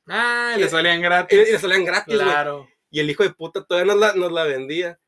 [0.07, 1.47] Ah, le salían gratis.
[1.47, 2.67] Y le salían gratis, Claro.
[2.89, 4.99] Y el hijo de puta todavía nos la, nos la vendía.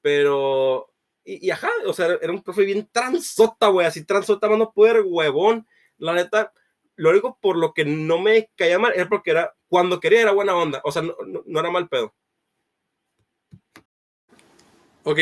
[0.00, 0.92] Pero.
[1.24, 5.66] Y, ajá, o sea, era un profe bien transota, güey, así transota, no poder, huevón.
[5.98, 6.52] La neta,
[6.96, 10.32] lo único por lo que no me caía mal era porque era, cuando quería era
[10.32, 11.14] buena onda, o sea, no,
[11.46, 12.14] no, era mal pedo.
[15.10, 15.18] Ok,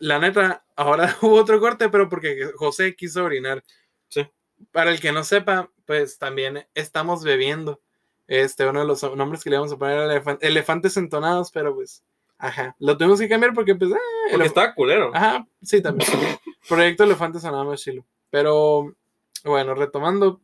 [0.00, 3.64] la neta, ahora hubo otro corte, pero porque José quiso orinar.
[4.08, 4.28] Sí.
[4.70, 7.80] Para el que no sepa, pues también estamos bebiendo.
[8.26, 12.04] Este, uno de los nombres que le vamos a poner era elefantes entonados, pero pues,
[12.36, 15.10] ajá, lo tuvimos que cambiar porque pues, ah, porque estaba culero.
[15.14, 16.10] Ajá, sí, también.
[16.68, 18.04] Proyecto Elefantes más chilo.
[18.28, 18.94] Pero,
[19.42, 20.42] bueno, retomando,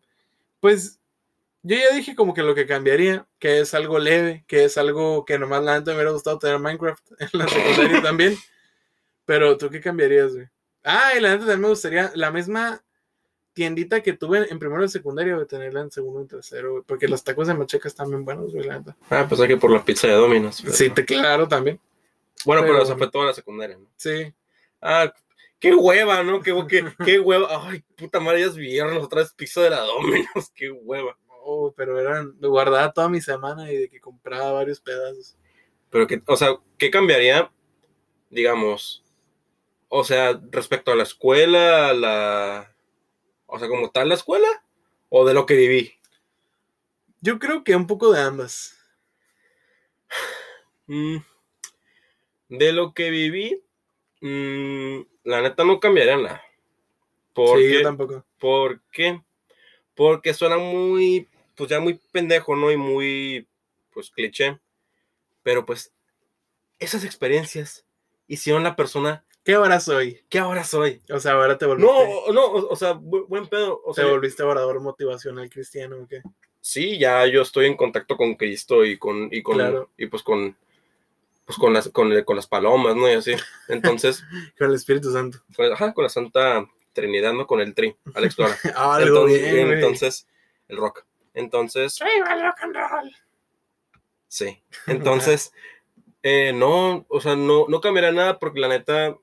[0.61, 1.01] pues,
[1.63, 5.27] yo ya dije como que lo que cambiaría, que es algo leve, que es algo
[5.27, 8.39] que nomás la gente me hubiera gustado tener Minecraft en la secundaria también.
[9.25, 10.47] Pero, ¿tú qué cambiarías, güey?
[10.85, 12.83] Ah, y la gente también me gustaría la misma
[13.53, 17.23] tiendita que tuve en primero y secundario de tenerla en segundo y tercero, porque los
[17.23, 20.15] tacos de macheca están bien buenos, güey, la Ah, pues que por la pizza de
[20.15, 20.57] Domino's.
[20.57, 21.81] Sí, te claro también.
[22.45, 23.87] Bueno, pero, eso fue toda la secundaria, ¿no?
[23.97, 24.33] Sí.
[24.81, 25.13] Ah,
[25.59, 26.41] qué hueva, ¿no?
[26.41, 27.69] Qué, qué, qué hueva.
[27.69, 31.19] Ay, puta madre, ellas vieron otra vez pizza de la Domino's, qué hueva.
[31.43, 35.37] Oh, pero eran, guardaba toda mi semana y de que compraba varios pedazos.
[35.91, 37.51] Pero que, o sea, ¿qué cambiaría,
[38.31, 39.05] digamos,
[39.91, 42.75] o sea, respecto a la escuela, la,
[43.47, 44.49] o sea, como tal la escuela,
[45.09, 45.93] o de lo que viví?
[47.21, 48.79] Yo creo que un poco de ambas.
[50.87, 51.19] Mm,
[52.49, 53.63] de lo que viví,
[54.21, 56.43] mm, la neta no cambiaría nada.
[57.37, 58.25] sí, yo tampoco.
[58.39, 59.21] ¿Por qué?
[59.95, 62.71] Porque suena muy, pues ya muy pendejo, ¿no?
[62.71, 63.47] Y muy,
[63.93, 64.59] pues cliché.
[65.43, 65.93] Pero pues,
[66.79, 67.85] esas experiencias
[68.29, 69.25] hicieron la persona.
[69.45, 70.23] ¿Qué ahora soy?
[70.29, 71.01] ¿Qué ahora soy?
[71.11, 71.93] O sea, ahora te volviste.
[71.93, 73.81] No, no, o, sea, buen pedo.
[73.85, 76.23] O ¿Te volviste orador motivacional cristiano o qué?
[76.61, 80.57] Sí, ya yo estoy en contacto con Cristo y con, y con, y pues con,
[81.47, 83.09] pues con las, con, las palomas, ¿no?
[83.09, 83.33] Y así.
[83.69, 84.23] Entonces.
[84.59, 85.39] con el Espíritu Santo.
[85.73, 87.47] ajá, con la Santa Trinidad, ¿no?
[87.47, 88.57] Con el Tri, Alex Lora.
[88.77, 90.29] ah, entonces, bien, entonces,
[90.69, 91.05] el rock.
[91.35, 91.99] Entonces.
[92.01, 93.17] el rock and roll!
[94.29, 94.63] Sí.
[94.87, 95.53] Entonces,
[96.23, 99.17] eh, no, o sea, no, no cambiará nada porque la neta,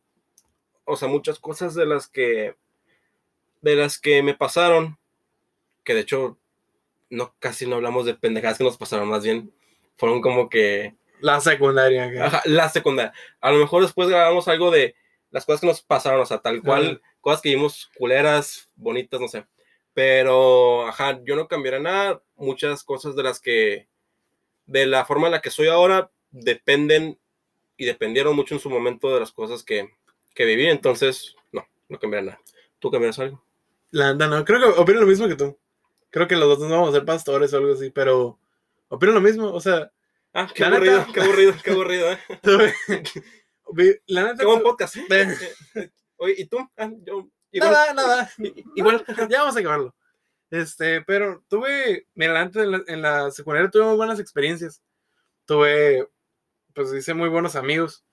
[0.88, 2.55] o sea, muchas cosas de las que,
[3.61, 4.97] de las que me pasaron,
[5.83, 6.38] que de hecho,
[7.09, 9.53] no, casi no hablamos de pendejadas que nos pasaron, más bien,
[9.97, 10.95] fueron como que...
[11.19, 12.25] La secundaria.
[12.25, 13.13] Ajá, la secundaria.
[13.41, 14.95] A lo mejor después grabamos algo de
[15.29, 19.27] las cosas que nos pasaron, o sea, tal cual, cosas que vimos culeras, bonitas, no
[19.27, 19.45] sé.
[19.93, 22.21] Pero, ajá, yo no cambiaré nada.
[22.35, 23.88] Muchas cosas de las que
[24.67, 27.19] de la forma en la que soy ahora dependen
[27.77, 29.89] y dependieron mucho en su momento de las cosas que,
[30.38, 30.67] que viví.
[30.67, 32.41] Entonces, no, no cambiaré nada.
[32.79, 33.43] ¿Tú cambiarás algo?
[33.89, 34.45] La anda, no.
[34.45, 35.57] Creo que opino lo mismo que tú.
[36.11, 38.39] Creo que los dos no vamos a ser pastores o algo así, pero
[38.88, 39.51] opino lo mismo.
[39.51, 39.91] O sea.
[40.33, 42.19] Ah, qué aburrido, qué aburrido, qué aburrido, ¿eh?
[44.05, 44.38] la neta.
[44.38, 45.27] Qué buen podcast, ¿eh?
[46.17, 46.59] Oye, ¿y tú?
[46.77, 48.31] Ah, yo, igual, nada, nada.
[48.75, 49.95] Igual, ya vamos a acabarlo.
[50.51, 54.83] Este, pero tuve, mira, antes en la, en la secundaria tuve muy buenas experiencias.
[55.45, 56.07] Tuve,
[56.73, 58.07] pues hice muy buenos amigos.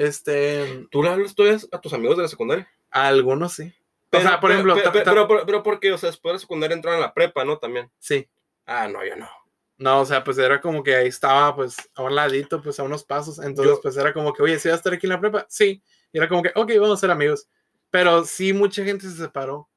[0.00, 0.86] Este.
[0.90, 2.66] ¿Tú le hablas todavía a tus amigos de la secundaria?
[2.90, 3.70] A algunos sí.
[4.08, 4.74] Pero, o sea, por ejemplo.
[4.74, 7.44] Pero, pero, pero, pero, porque, o sea, después de la secundaria entraron a la prepa,
[7.44, 7.58] ¿no?
[7.58, 7.90] También.
[7.98, 8.26] Sí.
[8.64, 9.28] Ah, no, yo no.
[9.76, 12.82] No, o sea, pues era como que ahí estaba, pues, a un ladito, pues, a
[12.82, 13.40] unos pasos.
[13.40, 15.44] Entonces, pues era como que, oye, ¿sí vas a estar aquí en la prepa?
[15.50, 15.82] Sí.
[16.12, 17.46] Y era como que, ok, vamos a ser amigos.
[17.90, 19.68] Pero sí, mucha gente se separó.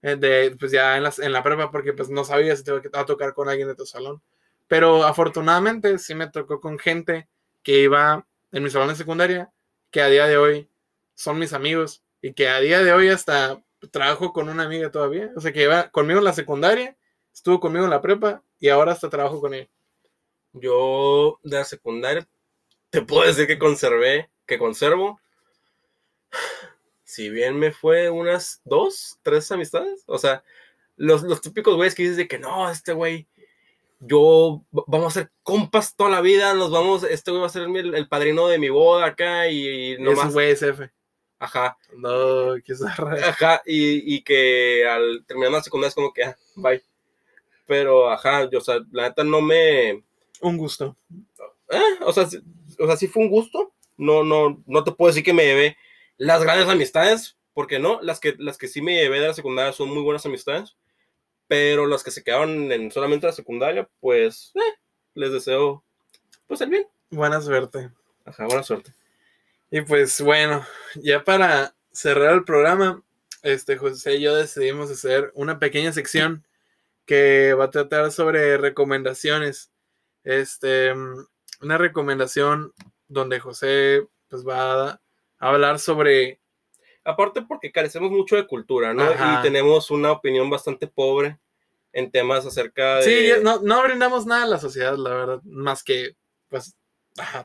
[0.00, 2.70] Eh, de, pues ya en, las, en la prepa porque pues no sabía si te
[2.70, 4.22] iba a tocar con alguien de tu salón.
[4.68, 7.28] Pero afortunadamente sí me tocó con gente
[7.62, 9.50] que iba en mi salón de secundaria,
[9.96, 10.68] que a día de hoy
[11.14, 15.30] son mis amigos y que a día de hoy hasta trabajo con una amiga todavía.
[15.34, 16.94] O sea, que iba conmigo en la secundaria,
[17.32, 19.70] estuvo conmigo en la prepa y ahora hasta trabajo con ella.
[20.52, 22.28] Yo de la secundaria
[22.90, 25.18] te puedo decir que conservé, que conservo
[27.02, 30.44] si bien me fue unas dos, tres amistades, o sea,
[30.96, 33.28] los, los típicos güeyes que dices de que no, este güey,
[33.98, 37.62] yo, vamos a ser compas toda la vida, nos vamos, este güey va a ser
[37.62, 40.32] el, padrino de mi boda acá y, no más.
[40.32, 40.90] güey es F.
[41.38, 41.76] Ajá.
[41.96, 43.14] No, qué zarra.
[43.28, 46.82] Ajá, y, y, que al terminar la secundaria es como que, ah, bye.
[47.66, 50.04] Pero, ajá, yo, o sea, la neta no me...
[50.40, 50.96] Un gusto.
[51.70, 51.98] ¿Eh?
[52.02, 52.28] O sea,
[52.78, 53.72] o sea, sí fue un gusto.
[53.96, 55.76] No, no, no te puedo decir que me llevé
[56.16, 59.72] las grandes amistades, porque no, las que, las que sí me llevé de la secundaria
[59.72, 60.76] son muy buenas amistades,
[61.48, 64.78] pero las que se quedaron en solamente la secundaria, pues eh,
[65.14, 65.84] les deseo
[66.46, 66.86] pues el bien.
[67.10, 67.90] Buena suerte.
[68.24, 68.92] Ajá, buena suerte.
[69.70, 70.64] Y pues bueno,
[70.96, 73.02] ya para cerrar el programa,
[73.42, 76.46] este José y yo decidimos hacer una pequeña sección
[77.04, 79.70] que va a tratar sobre recomendaciones.
[80.24, 80.92] Este,
[81.60, 82.72] una recomendación
[83.08, 85.00] donde José pues va a
[85.38, 86.40] hablar sobre...
[87.06, 89.04] Aparte porque carecemos mucho de cultura, ¿no?
[89.04, 91.38] Y tenemos una opinión bastante pobre
[91.92, 93.02] en temas acerca de...
[93.02, 96.16] Sí, no, no brindamos nada a la sociedad, la verdad, más que,
[96.48, 96.76] pues,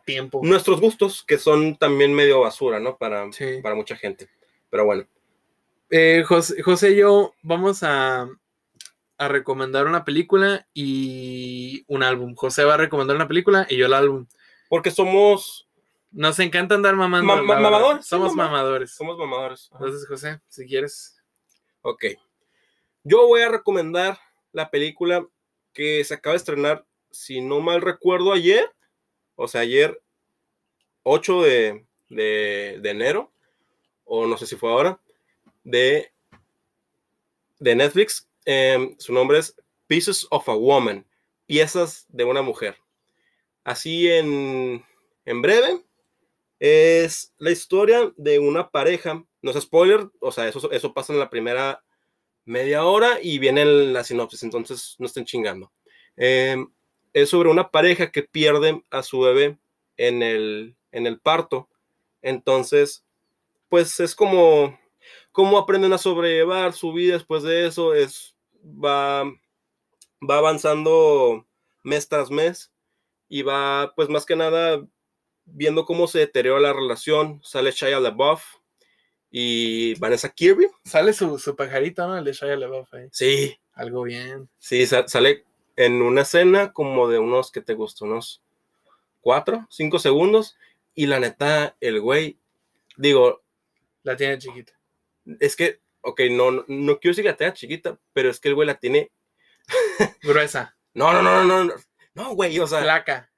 [0.03, 0.41] tiempo.
[0.43, 2.97] Nuestros gustos, que son también medio basura, ¿no?
[2.97, 3.30] Para,
[3.62, 4.28] para mucha gente.
[4.70, 5.05] Pero bueno.
[5.89, 8.28] Eh, José, José, y yo vamos a,
[9.18, 12.34] a recomendar una película y un álbum.
[12.36, 14.26] José va a recomendar una película y yo el álbum.
[14.70, 15.70] Porque somos
[16.12, 17.43] nos encanta andar mamando.
[17.43, 18.05] mamadores.
[18.05, 18.91] Somos mamadores.
[18.93, 19.70] Somos mamadores.
[19.72, 21.22] Entonces, José, si quieres.
[21.82, 22.05] Ok.
[23.03, 24.20] Yo voy a recomendar
[24.51, 25.26] la película
[25.74, 28.70] que se acaba de estrenar, si no mal recuerdo, ayer.
[29.36, 30.01] O sea, ayer
[31.03, 31.86] 8 de,
[32.84, 33.32] enero.
[34.03, 34.99] O no sé si fue ahora.
[35.64, 36.12] De,
[37.59, 38.28] de Netflix.
[38.43, 39.55] Em, su nombre es
[39.88, 41.05] Pieces of a Woman.
[41.45, 42.78] Piezas de una mujer.
[43.64, 44.84] Así en,
[45.26, 45.84] en breve,
[46.62, 51.18] es la historia de una pareja, no es spoiler, o sea, eso, eso pasa en
[51.18, 51.84] la primera
[52.45, 55.72] media hora y viene la sinopsis, entonces no estén chingando.
[56.16, 56.72] Em,
[57.14, 59.57] es sobre una pareja que pierde a su bebé
[59.97, 61.68] en el, en el parto.
[62.22, 63.03] Entonces,
[63.68, 64.80] pues es como,
[65.32, 71.47] cómo aprenden a sobrellevar su vida después de eso, es, va, va avanzando
[71.84, 72.72] mes tras mes
[73.28, 74.86] y va, pues más que nada,
[75.45, 77.41] viendo cómo se deteriora la relación.
[77.43, 78.43] Sale Shia LaBeouf
[79.29, 80.67] y Vanessa Kirby.
[80.83, 82.17] Sale su, su pajarito, ¿no?
[82.17, 83.07] El de Shia LaBeouf ahí.
[83.11, 83.57] Sí.
[83.73, 84.49] Algo bien.
[84.59, 88.05] Sí, sale en una escena como de unos, que te gustó?
[88.05, 88.43] Unos
[89.21, 90.57] cuatro, cinco segundos.
[90.93, 92.37] Y la neta, el güey,
[92.97, 93.43] digo...
[94.03, 94.73] La tiene chiquita.
[95.39, 98.55] Es que, ok, no, no, quiero decir que la tenga chiquita, pero es que el
[98.55, 99.11] güey la tiene...
[100.23, 100.75] Gruesa.
[100.93, 101.73] No, no, no, no, no,
[102.13, 102.81] no, güey, o sea...
[102.81, 103.31] Flaca.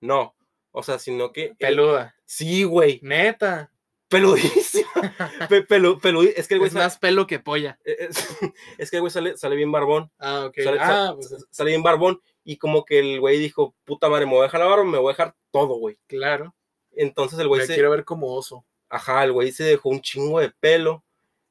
[0.00, 0.34] No,
[0.72, 1.54] o sea, sino que...
[1.58, 2.14] Peluda.
[2.24, 2.98] sí, güey.
[3.02, 3.70] Neta.
[4.08, 4.90] Peludísima.
[5.48, 6.68] es que el güey...
[6.68, 7.78] Es más pelo que polla.
[7.84, 8.08] E,
[8.78, 10.10] es, que el güey sale, sale bien barbón.
[10.18, 10.54] Ah, ok.
[10.62, 11.46] Sale, ah, pues...
[11.50, 12.20] sale bien barbón.
[12.44, 14.98] Y como que el güey dijo, puta madre, me voy a dejar la barba, me
[14.98, 15.96] voy a dejar todo, güey.
[16.08, 16.54] Claro.
[16.92, 17.74] Entonces el güey se...
[17.74, 18.64] quiero ver como oso.
[18.88, 21.02] Ajá, el güey se dejó un chingo de pelo.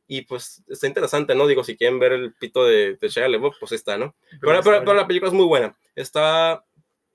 [0.08, 1.48] Y pues está interesante, ¿no?
[1.48, 4.14] Digo, si quieren ver el pito de, de Shia LaBeouf, pues está, ¿no?
[4.42, 5.76] Pero, pero, la película es muy buena.
[5.96, 6.66] Está,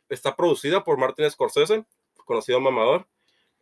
[0.08, 1.84] está producida por Martin Scorsese,
[2.26, 3.08] conocido mamador.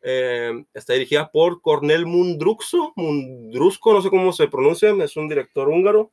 [0.02, 5.68] Eh, está dirigida por Cornel Mundruxo, Mundrusco, no sé cómo se pronuncia, es un director
[5.68, 6.10] húngaro.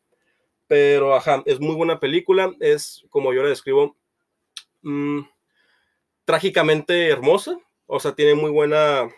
[0.68, 2.54] Pero, ajá, es muy buena película.
[2.60, 3.98] Es, como yo la describo,
[4.84, 5.22] mmm,
[6.24, 7.58] trágicamente hermosa.
[7.88, 9.10] O sea, tiene muy buena,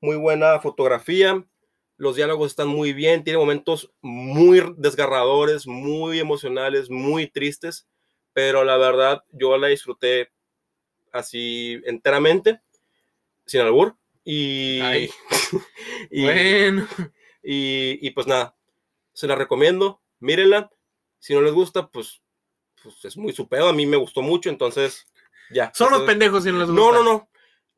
[0.00, 1.42] muy buena fotografía
[1.96, 7.86] los diálogos están muy bien, tiene momentos muy desgarradores, muy emocionales, muy tristes,
[8.32, 10.30] pero la verdad yo la disfruté
[11.14, 12.60] así enteramente,
[13.46, 14.80] sin albur, y,
[16.10, 16.86] y, bueno.
[17.42, 18.56] y, pues nada,
[19.12, 20.70] se la recomiendo, mírenla,
[21.18, 22.22] si no les gusta, pues,
[22.82, 25.06] pues es muy su a mí me gustó mucho, entonces
[25.50, 25.70] ya.
[25.74, 26.82] Son los pendejos si no les gusta.
[26.82, 27.28] No, no, no,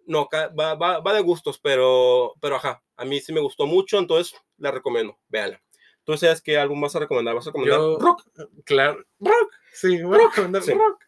[0.07, 0.28] no,
[0.59, 4.34] va, va, va de gustos, pero, pero ajá, a mí sí me gustó mucho, entonces
[4.59, 5.61] la recomiendo, véanla.
[6.05, 7.34] ¿Tú sabes qué álbum vas a recomendar?
[7.34, 8.22] ¿Vas a recomendar rock?
[8.64, 9.53] Claro, rock.
[9.72, 11.05] Sí, voy a recomendar rock.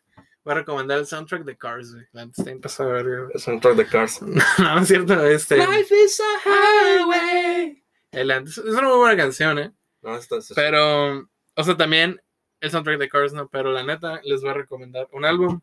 [0.49, 2.07] Voy a recomendar el soundtrack de Cars, güey.
[2.24, 4.22] Está a ver, El soundtrack de Cars.
[4.59, 5.59] no, es cierto, este.
[5.59, 7.84] Life is a highway.
[8.12, 9.74] es una muy buena canción, ¿eh?
[10.01, 12.18] No, está, Pero, o sea, también
[12.61, 15.61] el soundtrack de Cars, no, pero la neta les voy a recomendar un álbum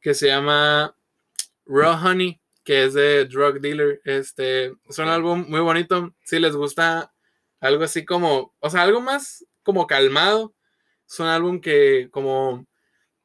[0.00, 0.96] que se llama
[1.64, 4.00] Raw Honey que es de Drug Dealer.
[4.04, 6.12] Este, es un álbum muy bonito.
[6.24, 7.14] Si les gusta
[7.60, 10.52] algo así como, o sea, algo más como calmado.
[11.08, 12.66] Es un álbum que como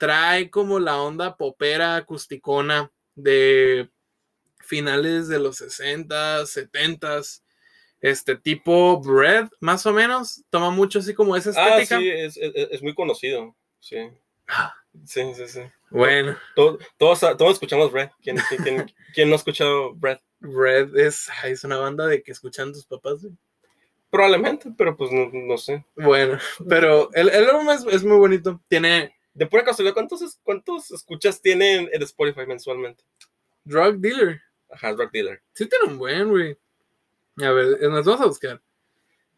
[0.01, 3.87] trae como la onda popera acusticona de
[4.57, 7.21] finales de los 60, 70
[7.99, 11.97] este tipo Bread, más o menos, toma mucho así como esa ah, estética.
[11.97, 12.35] Ah, sí, es,
[12.71, 14.09] es, muy conocido, sí.
[14.47, 14.73] Ah.
[15.05, 15.61] Sí, sí, sí.
[15.91, 16.35] Bueno.
[16.55, 18.09] Todos, todos, escuchamos Red.
[18.23, 18.37] ¿Quién,
[19.13, 20.17] quién, no ha escuchado Red?
[20.39, 23.21] Red es, es una banda de que escuchan tus papás.
[24.09, 25.85] Probablemente, pero pues no, sé.
[25.95, 28.59] Bueno, pero el, el álbum es, muy bonito.
[28.67, 29.15] Tiene.
[29.33, 33.03] De pura casualidad, ¿cuántos, ¿cuántos escuchas tiene en Spotify mensualmente?
[33.63, 34.41] Drug Dealer.
[34.69, 35.41] Ajá, Drug Dealer.
[35.53, 36.57] Sí, tiene un buen, güey.
[37.37, 38.61] A ver, nos vamos a buscar.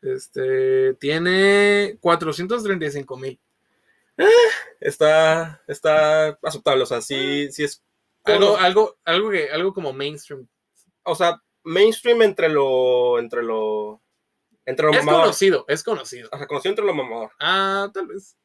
[0.01, 0.95] Este.
[0.95, 3.39] Tiene 435 mil.
[4.17, 4.25] Eh,
[4.79, 7.81] está, está aceptable, o sea, sí, sí es...
[8.25, 10.47] Algo, algo, algo, que, algo como mainstream.
[11.03, 14.01] O sea, mainstream entre lo, entre lo,
[14.65, 16.29] entre lo Es conocido, es conocido.
[16.31, 17.31] O sea, conocido entre lo mamador.
[17.39, 18.37] Ah, tal vez.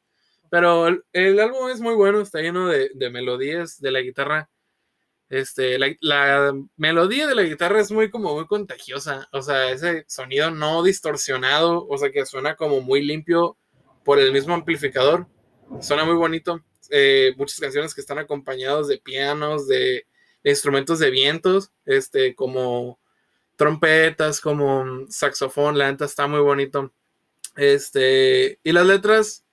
[0.49, 4.49] Pero el, álbum es muy bueno, está lleno de, de melodías de la guitarra.
[5.29, 10.49] Este, la, melodía de la guitarra es muy como muy contagiosa, o sea, ese sonido
[10.49, 13.55] no distorsionado, o sea, que suena como muy limpio
[14.03, 15.27] por el mismo amplificador.
[15.81, 16.63] Suena muy bonito.
[16.89, 20.07] Eh, muchas canciones que están acompañados de pianos, de,
[20.43, 22.99] instrumentos de vientos, este, como
[23.55, 26.91] trompetas, como saxofón, la neta está muy bonito.
[27.55, 29.45] Este, y las letras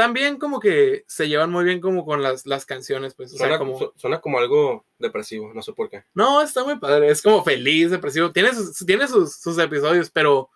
[0.00, 3.36] también como que se llevan muy bien como con las, las canciones, pues.
[3.36, 6.04] suena, como, suena como algo depresivo, no sé por qué.
[6.14, 8.32] No, está muy padre, es como feliz, depresivo.
[8.32, 10.50] Tiene sus, tiene sus, episodios, pero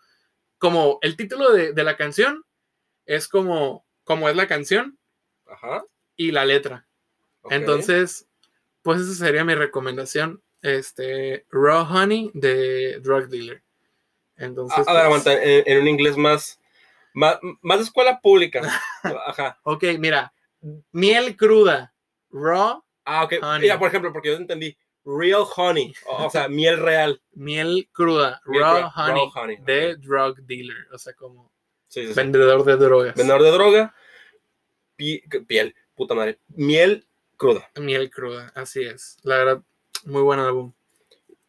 [0.58, 2.44] como el título de, de la canción
[3.06, 4.98] es como como es la canción
[6.16, 6.86] y la letra.
[7.50, 8.26] Entonces,
[8.82, 10.42] pues esa sería mi recomendación.
[10.62, 13.62] Este, Raw Honey de Drug Dealer.
[14.36, 16.58] Entonces, a, pues en, un inglés más,
[17.14, 18.60] más, de escuela pública.
[19.26, 19.58] Ajá.
[19.62, 20.32] ok, mira,
[20.92, 21.94] miel cruda,
[22.30, 22.84] raw.
[23.04, 23.34] Ah, ok.
[23.60, 24.76] Mira, por ejemplo, porque yo entendí.
[25.06, 27.20] Real honey, o, sea, miel real.
[27.32, 31.52] Miel cruda, raw, honey, de drug dealer, o sea, como
[31.94, 33.14] Vendedor de drogas.
[33.14, 33.94] Vendedor de droga.
[34.96, 36.38] piel, puta madre.
[36.48, 37.06] Miel
[37.36, 37.70] cruda.
[37.76, 39.18] Miel cruda, así es.
[39.22, 39.62] La verdad,
[40.04, 40.72] Muy buen álbum.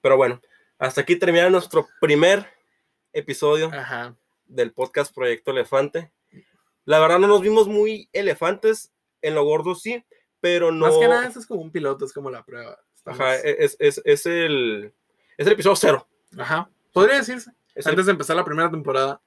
[0.02, 0.42] Pero bueno,
[0.78, 2.46] hasta aquí termina nuestro primer
[3.14, 4.16] episodio Ajá.
[4.46, 6.12] Del podcast Proyecto Elefante.
[6.86, 8.92] La verdad no nos vimos muy elefantes,
[9.22, 10.06] en lo gordo sí,
[10.40, 10.86] pero no...
[10.88, 12.78] Más que nada, eso es como un piloto, es como la prueba.
[12.96, 14.94] Estamos- Ajá, es, es, es el,
[15.38, 16.08] es el episodio cero.
[16.38, 16.70] Ajá.
[16.94, 17.52] Podría decirse.
[17.74, 19.22] Es el- Antes de empezar la primera temporada.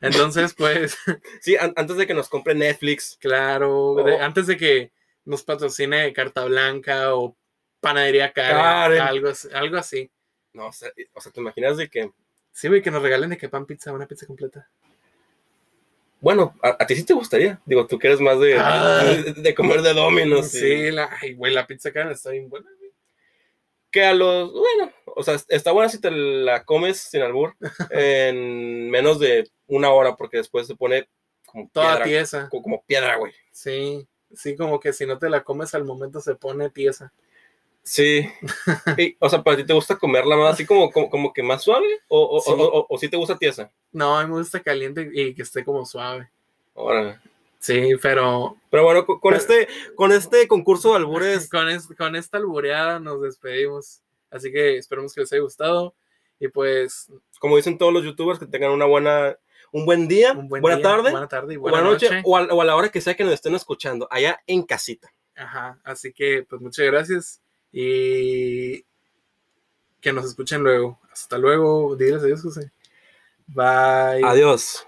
[0.00, 0.96] Entonces, pues,
[1.40, 3.16] sí, an- antes de que nos compre Netflix.
[3.20, 4.22] claro, de- Oh.
[4.22, 4.92] antes de que
[5.24, 7.36] nos patrocine Carta Blanca o
[7.80, 9.00] Panadería Karen, Karen.
[9.02, 10.10] Algo, algo así.
[10.52, 12.10] No, o sea, o sea, ¿te imaginas de que...
[12.56, 14.66] Sí, güey, que nos regalen de que pan pizza, una pizza completa.
[16.22, 17.60] Bueno, a, a ti sí te gustaría.
[17.66, 19.04] Digo, tú que eres más de, Ah.
[19.04, 20.54] de, de comer de Domino's.
[20.54, 22.90] y- Sí, la, ay, güey, la pizza Karen está bien buena, güey.
[23.90, 27.54] que a los, bueno, o sea, está buena si te la comes sin albur
[27.90, 31.08] en menos de una hora, porque después se pone
[31.44, 32.48] como Toda piedra, tiesa.
[32.48, 33.34] co- como piedra, güey.
[33.52, 37.12] Sí, sí, como que si no te la comes al momento se pone tiesa.
[37.86, 38.28] Sí.
[38.98, 41.62] Y, o sea, ¿para ti te gusta comerla más así como, como, como que más
[41.62, 41.86] suave?
[42.08, 42.50] ¿O, o, Sí.
[42.50, 43.70] o, o- o sí te gusta tiesa?
[43.92, 46.28] No, a mí me gusta caliente y que esté como suave.
[46.74, 47.20] Órale.
[47.60, 51.86] Sí, pero Pero bueno, con, con Pero- este, con este concurso de albures, con, es-
[51.96, 54.00] con esta albureada nos despedimos.
[54.30, 55.94] Así que esperemos que les haya gustado.
[56.40, 59.36] Y pues, como dicen todos los youtubers, que tengan una buena,
[59.70, 62.22] un buen día, un buen buena día, tarde, buena tarde y buena, buena, noche, noche.
[62.26, 65.08] O, a, o a la hora que sea que nos estén escuchando, allá en casita.
[65.36, 67.40] Ajá, así que pues muchas gracias
[67.78, 68.86] y
[70.00, 70.98] que nos escuchen luego.
[71.12, 71.94] Hasta luego.
[71.94, 72.72] Diles adiós, José.
[73.48, 74.24] Bye.
[74.24, 74.86] Adiós.